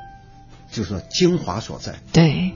[0.70, 2.02] 就是说精华所在。
[2.12, 2.52] 对，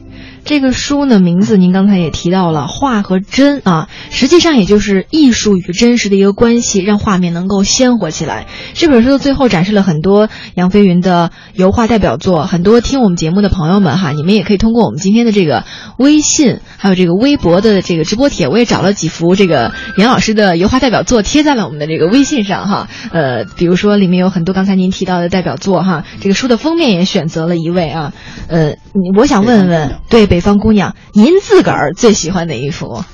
[0.45, 8.45] 这个书呢，名字您刚才也提到了，画和真啊，实际上也就是艺术与真实的一个关系，让画面能够鲜活起来。
[8.75, 15.63] 这本书的最后展示了很多杨飞云的油画代表作，很多听我们节目的朋友们哈，你们也可以通过我们今天的这个
[15.97, 22.87] 微信，还有这个微博的这个直播帖，我也找了几幅这个杨老师的油画代表作贴在了我们的这个微信上哈。
[23.11, 28.13] 呃，比如说里面有很多刚才您提到的代表作哈，这个书的封面也选择了一位啊，
[28.47, 28.75] 呃，
[29.17, 33.05] 我想问问，对北方姑娘，您自个儿最喜欢哪一幅？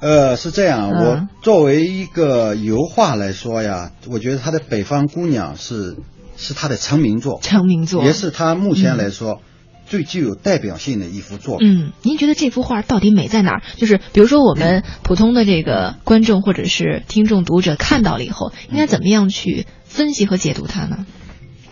[0.00, 5.96] 呃，是这样，嗯我作为一个油画来说呀，我觉得他的《北方姑娘是》
[6.38, 9.42] 是他的成名作，成名作也是他目前来说、
[9.86, 11.68] 最具有代表性的一幅作品。
[11.88, 13.62] 嗯，您觉得这幅画到底美在哪儿？
[13.76, 21.04] 就是比如说我们普通的这个观众或者是听众读者看到了以后，应该怎么样去分析和解读它呢？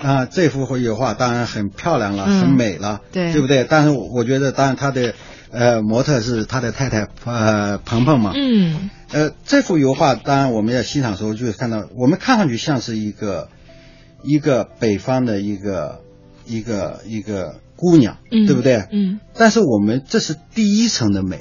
[0.00, 3.64] 啊，这幅油画当然很漂亮了，嗯很美了，对对不对？
[3.68, 5.14] 但是我觉得，当然他的
[5.50, 13.48] 呃模特是他的太太呃鹏鹏嘛，嗯呃，这幅油画当然我们要欣赏的时候，就会看到，我们看上去像是一个
[14.22, 16.00] 一个北方的一个
[16.46, 18.86] 一个一个姑娘，嗯对不对？
[18.92, 21.40] 嗯但是我们这是第一层的美，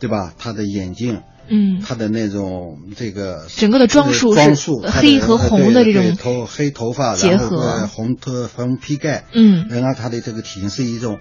[0.00, 0.32] 对吧？
[0.38, 9.66] 她的眼睛，嗯，他的那种这个整个的装束是装束，黑和红的这种头黑头发，结然后合呃红头红披盖，嗯。
[9.68, 11.18] 然后她的这个体型是一种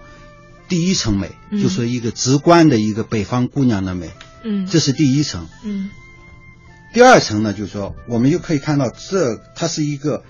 [0.67, 1.61] 第一层美，嗯。
[1.61, 4.09] 就是一个直观的一个北方姑娘的美，
[4.43, 4.65] 嗯。
[4.67, 5.47] 这是第一层。
[5.63, 5.89] 嗯。
[6.93, 10.23] 第二层呢，就是说，我们就可以看到这，它是一个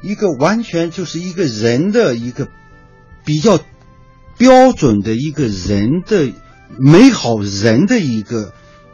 [0.00, 2.48] 一个完全就是一个人的一个
[3.24, 3.58] 比较
[4.38, 6.32] 标准的一个人的
[6.78, 8.52] 美好人的一个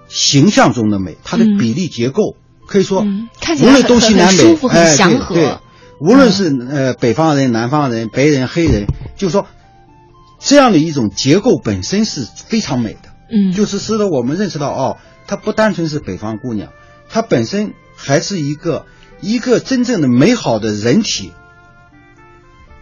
[0.08, 2.36] 形象中的美，它的比例结构、
[2.66, 3.28] 可以说，嗯
[3.60, 5.58] 无论东西南北，哎，对对，
[6.00, 8.86] 无论是呃北方人、南方人、白人、黑人，
[9.16, 9.46] 就是说
[10.38, 13.10] 这样的一种结构本身是非常美的。
[13.30, 14.96] 嗯，就是使得我们认识到，哦，
[15.26, 16.70] 它不单纯是北方姑娘，
[17.10, 18.86] 它本身还是一个
[19.20, 21.32] 一个真正的美好的人体，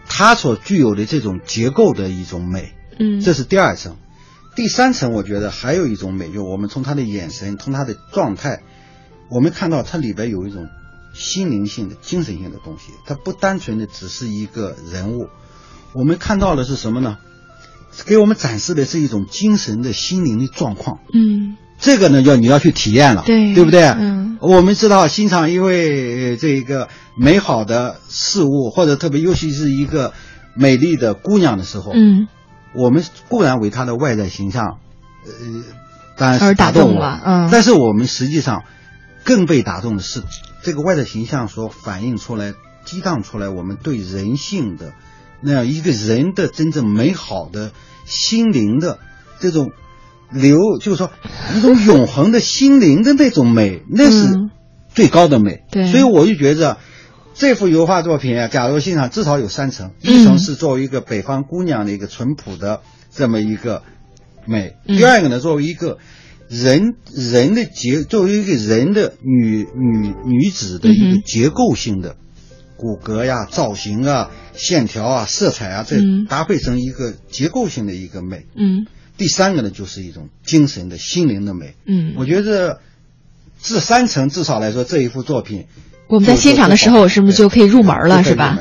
[0.07, 3.97] 它所具有的这种结构的一种美，嗯，这是第二层。
[4.57, 8.63] 第三层，我觉得还有一种美，就我们从他的眼神，从他的状态，
[9.29, 10.67] 我们看到它里边有一种
[11.13, 15.27] 心灵性的、精神性的东西，它不单纯的只是一个人物，
[15.93, 17.19] 我们看到的是什么呢？
[18.07, 21.01] 给我们展示的是一种精神的心灵的状况。
[21.13, 23.83] 嗯，这个呢，要你要去体验了，对对不对？
[23.83, 30.13] 嗯，我们知道欣赏一位呃这个美好的事物，或者特别尤其是一个
[30.55, 32.27] 美丽的姑娘的时候，嗯，
[32.77, 34.77] 我们固然为他的外在形象，
[35.25, 35.63] 呃，
[36.15, 38.63] 当然是而打动我嗯但是我们实际上
[39.23, 40.21] 更被打动的是
[40.61, 42.53] 这个外在形象所反映出来、
[42.85, 44.93] 激荡出来我们对人性的
[45.41, 47.71] 那样一个人的真正美好的
[48.05, 48.99] 心灵的
[49.39, 49.71] 这种
[50.31, 51.11] 流，就是说
[51.55, 54.51] 一种永恒的心灵的那种美，那是嗯
[54.93, 55.63] 最高的美。
[55.71, 56.77] 对所以我就觉着。
[57.37, 59.91] 这幅油画作品啊，假如欣赏，至少有三层。
[60.01, 62.81] 嗯一层是作为一个北方姑娘的一个淳朴的
[63.11, 63.83] 这么一个
[64.47, 65.99] 美，嗯第二个呢，作为一个
[66.49, 72.15] 人人的结，作为一个人的女女女子的一个结构性的
[72.75, 78.47] 骨骼呀、造型啊、线条啊、色彩啊，这嗯搭配成一个结构性的一个美。
[78.55, 81.75] 嗯第三个呢，就是一种精神的心灵的美。
[81.85, 82.81] 嗯，我觉得
[83.61, 85.65] 这三层至少来说，这一幅作品。
[86.07, 88.57] 我们在欣赏的时候，我是不是就可以入门了，是吧？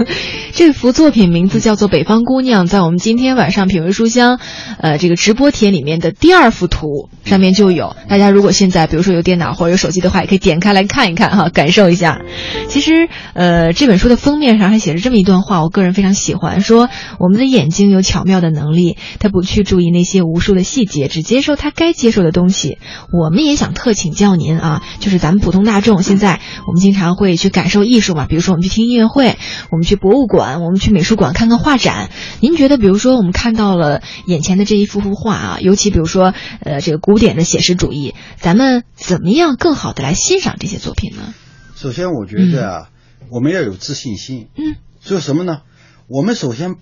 [0.52, 4.38] 这幅作品名字叫做《北方姑娘》，在我们今天晚上品味书香，
[4.78, 7.96] 呃，这个直播帖里面的第二幅图上面就有。
[8.08, 12.20] 大家如果现在比如说有电脑或者有手机的话，也可以点开来看一看哈，感受一下。
[12.68, 22.76] 其实，呃，这本书的封面上还写着这么一段话，我个人非常喜欢，说我们的眼睛有巧妙的能力，它不去注意那些无数的细节，只接受它该接受的东西。
[23.10, 29.38] 我们也想特请教您啊，就是咱们普通大众现在我们经常会去感受艺术嘛，比如说我们去听音乐会，
[29.70, 32.10] 我们去博物馆，我们去美术馆看看画展。
[32.40, 41.32] 您觉得，比如说我们看到了眼前的这一幅幅画啊，尤其比如说呃这个古典的写实主义，咱们怎么样更好的来欣赏这些作品呢？
[41.76, 42.88] 首先，我觉得啊，
[43.30, 44.48] 我们要有自信心。
[44.56, 45.62] 嗯，就是什么呢？
[46.08, 46.74] 我们首先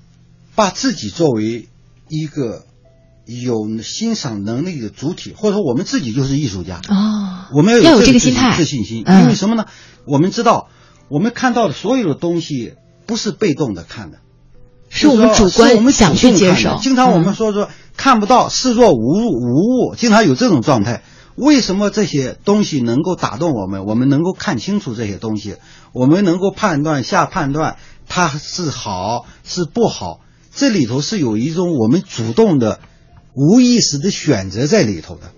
[0.55, 1.69] 把自己作为
[2.09, 2.65] 一个
[3.27, 6.81] 有欣赏能力的主体，或者说我们自己就是艺术家。
[6.89, 9.05] 哦，我们要有这个心态自信心。
[9.07, 9.67] 嗯因为什么呢？
[10.05, 10.69] 我们知道，
[11.09, 12.75] 我们看到的所有的东西
[13.07, 14.19] 不是被动的看的，
[14.89, 21.03] 是我们主观我们想去接受经常我嗯们说说看不到，视若无物无物，经常有这种状态。
[21.37, 23.87] 为什么这些东西能够打动我们？
[23.87, 25.57] 我们能够看清楚这些东西，
[25.93, 27.77] 我们能够判断下判断
[28.09, 30.21] 它是好是不好。
[30.53, 32.81] 这里头是有一种我们主动的、
[33.35, 35.33] 无意识的选择在里头的。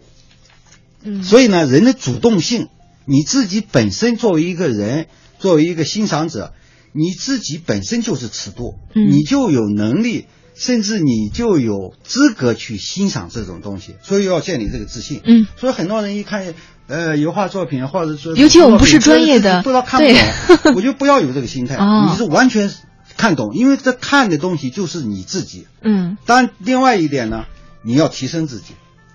[1.04, 1.22] 嗯。
[1.22, 2.68] 所以呢，人的主动性，
[3.04, 5.06] 你自己本身作为一个人，
[5.38, 6.52] 作为一个欣赏者，
[6.92, 9.10] 你自己本身就是尺度，嗯。
[9.10, 15.20] 你就有能力，甚至你就有资格去欣赏这种东西，所以要建立这个自信。
[15.24, 16.54] 嗯，所以很多人一看
[16.88, 19.62] 呃油画作品，或者说尤其我们不是专业的。
[19.62, 22.08] 不知道看不懂，我就不要有这个心态， 哦。
[22.10, 22.70] 你是完全
[23.16, 25.66] 看懂，因为这看的东西就是你自己。
[25.82, 27.46] 嗯，当然，另外一点呢，
[27.82, 28.74] 你要提升自己，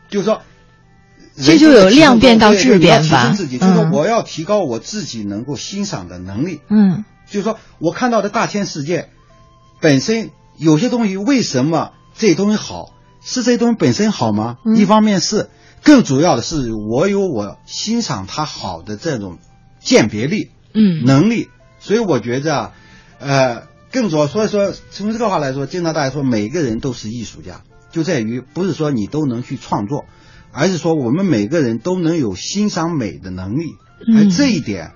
[0.09, 0.41] 就是说。
[1.39, 3.91] 这就有量变到质变吧提升自己，就是说嗯。
[3.91, 6.61] 我要提高我自己能够欣赏的能力。
[6.68, 7.05] 嗯。
[7.30, 9.09] 就是说我看到的大千世界，
[9.80, 12.91] 本身有些东西为什么这些东西好，
[13.24, 14.57] 是这些东西本身好吗？
[14.65, 14.76] 嗯。
[14.78, 15.51] 一方面是，
[15.84, 19.38] 更主要的是我有我欣赏它好的这种
[19.80, 21.05] 鉴别力、嗯。
[21.05, 21.49] 能力，
[21.80, 22.72] 所以我觉着啊，
[23.20, 27.61] 呃，更主要，所以说从这个话来说，经常大家说每个人都是艺术家，
[27.91, 30.05] 就在于不是说你都能去创作，
[30.51, 33.75] 而是说我们每个人都能有欣赏美的能力，
[34.07, 34.17] 嗯。
[34.17, 34.93] 而这一点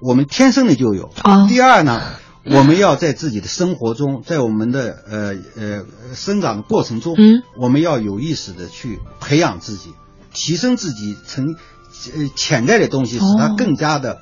[0.00, 1.10] 我们天生的就有。
[1.24, 1.46] 哦。
[1.48, 2.02] 第二呢，
[2.44, 5.84] 我们要在自己的生活中，在我们的呃呃
[6.14, 9.94] 生长的过程中，嗯，我们要有意识的去培养自己，
[10.32, 11.56] 提升自己成
[12.14, 14.20] 呃潜在的东西，使它哦更加的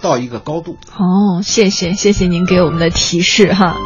[0.00, 0.76] 到一个高度。
[0.96, 3.76] 哦，谢谢谢谢您给我们的提示哈。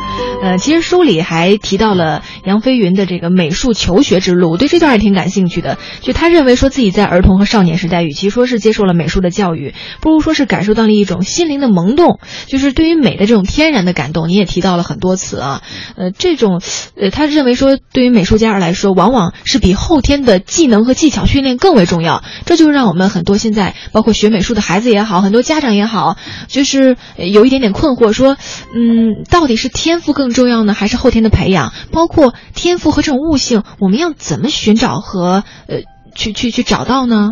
[0.42, 5.76] 呃，其实书里还提到了杨飞云的这个美术求学之路，对这段也挺感兴趣的。
[6.00, 14.28] 就他认为说自己在儿童和少年时代，与其说是接受了美术的教育，不如说是感受到了一种心灵的萌动，就是对于美的这种天然的感动。
[14.28, 15.62] 你也提到了很多次啊，
[15.96, 16.62] 呃，这种，
[16.96, 22.24] 呃，他认为说对于美术家来说，往往是比后天的技能和技巧训练更为重要。
[22.46, 26.09] 这就让我们很多现在包括学美术的孩子也好，很多家长也好，
[26.48, 28.36] 就是有一点点困惑，说，
[28.74, 31.72] 嗯，到底是天赋更重要呢，还是后天的培养？
[31.92, 35.82] 包括天赋和这种悟性，我们要怎么寻找和呃
[36.14, 37.30] 去去去找到呢？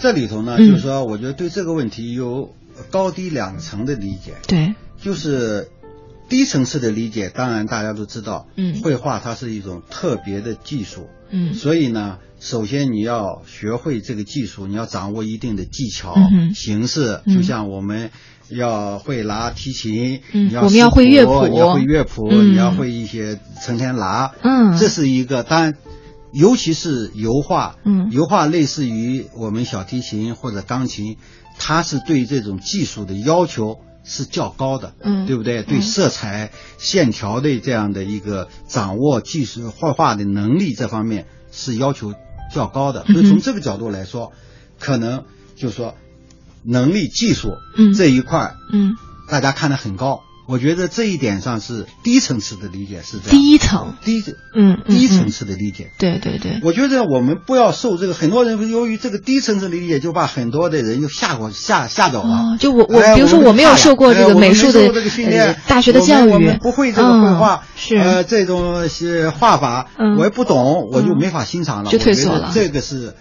[0.00, 2.54] 这里头呢，嗯就是说，我觉得对这个问题有
[2.90, 4.34] 高低两层的理解。
[4.46, 5.68] 对，就是
[6.28, 11.54] 低层次的理解，当然大家都知道，嗯绘画它是一种特别的技术，嗯。
[11.54, 17.34] 所以呢，首先你要学会这个技术，你要掌握一定的技巧、嗯形式，嗯。
[17.34, 18.10] 就像我们
[18.48, 21.48] 要会拉提琴，你要嗯我们要会乐谱。
[21.48, 22.52] 你要会乐谱，嗯。
[22.52, 24.76] 你要会一些成天拿，嗯。
[24.76, 25.74] 这是一个当然。
[26.30, 28.10] 尤其是油画，嗯。
[28.10, 31.16] 油画类似于我们小提琴或者钢琴，
[31.58, 33.78] 它是对这种技术的要求
[34.08, 35.62] 是较高的，嗯对不对？
[35.62, 42.14] 对色彩、线条的这样的一个掌握技术画画的能力这方面是要求
[42.52, 44.32] 较高的，所以从这个角度来说，
[44.80, 45.94] 可能就是说
[46.64, 48.96] 能力、技术嗯这一块，嗯，
[49.28, 50.22] 大家看得很高。
[50.48, 54.24] 我觉得这一点上是低层次的理解是这样，第一层，低
[54.56, 55.90] 嗯，嗯低层嗯次的理解。
[55.98, 62.30] 对对对，我觉得我们不要受这个，很多人由于这个低层次理解，就把很多的人就吓过吓吓走了。
[62.30, 64.90] 哦，就我我哎比如说我没有受过这个美术的
[65.66, 73.12] 大学的教育我们不会这个绘画嗯，是呃这种是画法嗯，我也不懂，我就嗯没法欣赏了，就退缩了这个是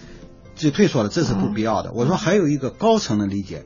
[0.56, 1.92] 就退缩了，这是不必要的。
[1.94, 3.66] 我说还有一个高层的理解。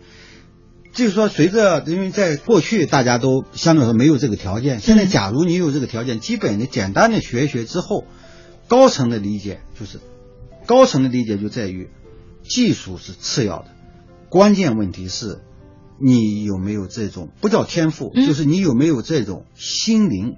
[0.93, 8.05] 就是说，随着因为在过去大家都相对来说没有这个条件，现在嗯假如你有这个条件，基本的简单的学一学之后，
[8.67, 9.99] 高层的理解就是
[10.65, 11.89] 高层的理解就在于
[12.43, 13.67] 技术是次要的，
[14.29, 15.39] 关键问题是
[15.99, 20.35] 你有没有这种不叫天赋，嗯就是你有没有这种心灵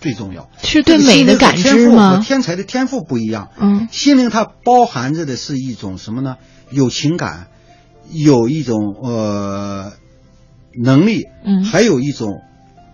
[0.00, 0.50] 最重要。
[0.62, 3.50] 是对美的感知吗和天才的天赋不一样。
[3.58, 6.36] 嗯心灵它包含着的是一种什么呢？
[6.70, 7.48] 有情感，
[8.10, 9.92] 有一种呃
[10.74, 12.40] 能力，嗯还有一种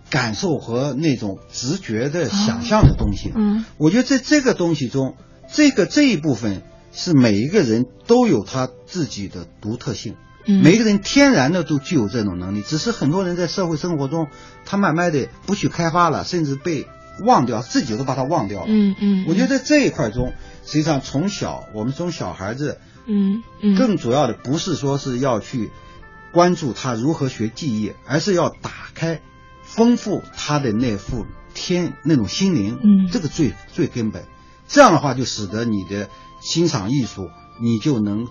[0.09, 3.31] 感受和那种直觉的想象的东西。
[3.35, 5.15] 嗯我觉得在这个东西中，
[5.51, 10.15] 这个这一部分是每一个人都有他自己的独特性。
[10.45, 14.27] 嗯每个人天然的都具有这种能力，只是很多人在社会生活中，
[14.65, 16.87] 他慢慢的不去开发了，甚至被
[17.23, 18.65] 忘掉，自己都把它忘掉了。
[18.67, 20.33] 嗯嗯，我觉得在这一块中，
[20.65, 25.71] 实际上从小我们从小孩子，嗯嗯更主要的不是说是要去
[26.33, 29.21] 关注他如何学技艺，而是要打开、
[29.63, 34.25] 丰富他的那副天那种心灵，嗯这个最最根本。
[34.67, 37.29] 这样的话，就使得你的欣赏艺术，
[37.61, 38.27] 你就能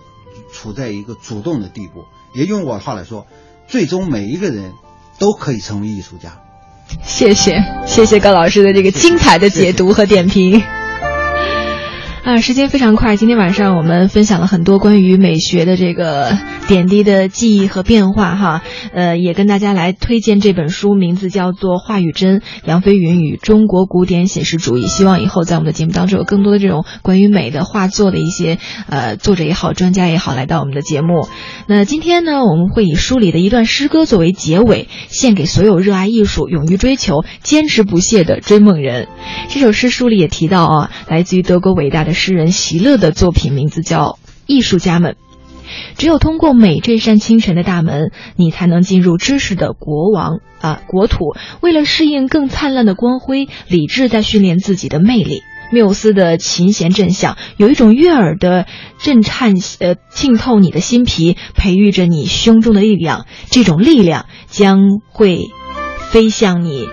[0.51, 2.05] 处在一个主动的地步。
[2.33, 3.27] 也用我的话来说，
[3.67, 4.73] 最终每一个人
[5.19, 6.39] 都可以成为艺术家。
[7.03, 10.61] 谢谢谢谢高老师的这个精彩的解读和点评。
[12.23, 18.61] 啊，时间非常快，今天晚上我们分享了很多关于美学的这个点滴的记忆和变化哈，
[18.93, 24.83] 呃，也跟大家来推荐这本书，名字叫做《话语真：杨飞云与中国古典写实主义》。
[24.87, 31.27] 希望以后在我们的节目当中有更多的这种关于美的画作的一些呃作者也好，专家也好来到我们的节目。
[31.65, 39.07] 那今天呢，我们会以书里的一段诗歌作为结尾，献给所有热爱艺术、勇于追求、坚持不懈的追梦人。
[39.49, 43.99] 这首诗书里也提到啊，来自于德国伟大的诗人席勒的作品，名字叫
[44.47, 45.13] 《艺术家们》。
[45.97, 51.35] 只有通过美这扇清晨的大门，你才能进入知识的国王啊国土。
[51.61, 55.41] 为了适应更灿烂的光辉，理智在训练自己的魅力。
[55.71, 58.65] 缪斯的琴弦震响，有一种悦耳的
[58.99, 63.25] 震颤，呃，浸透你的心脾，培育着你胸中的力量。
[63.49, 65.45] 这种力量将会
[66.11, 66.89] 飞向你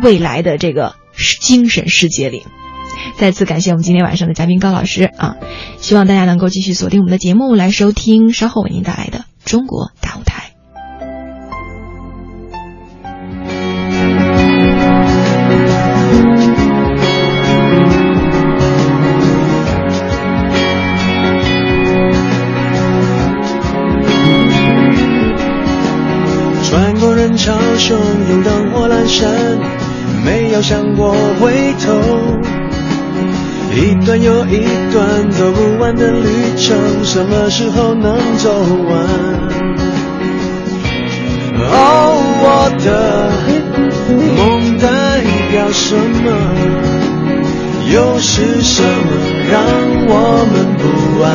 [0.00, 0.94] 未来的这个
[1.40, 2.44] 精神世界里。
[3.16, 5.36] 再次感谢我们今天晚上的嘉宾高老师啊！
[5.78, 10.32] 希望大家能够继续锁定我们的节目来收听稍后为您带来的《中国大舞台》。
[26.64, 27.92] 穿过人潮汹
[28.28, 29.30] 涌，灯火阑珊，
[30.24, 32.43] 没有想过回头。
[33.76, 38.50] 一段又一段走不完的旅程，什么时候能走
[38.88, 38.94] 完？
[41.66, 41.72] 哦，
[42.40, 42.86] 我的
[44.36, 44.86] 梦代
[45.50, 46.30] 表什么？
[47.92, 48.88] 又是什么
[49.50, 49.60] 让
[50.08, 50.12] 我
[50.50, 50.82] 们不
[51.22, 51.26] 安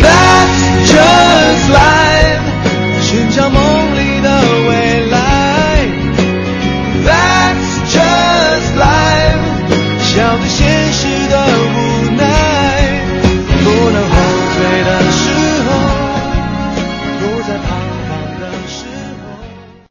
[0.00, 2.46] ？That's just life，
[3.02, 3.97] 寻找梦。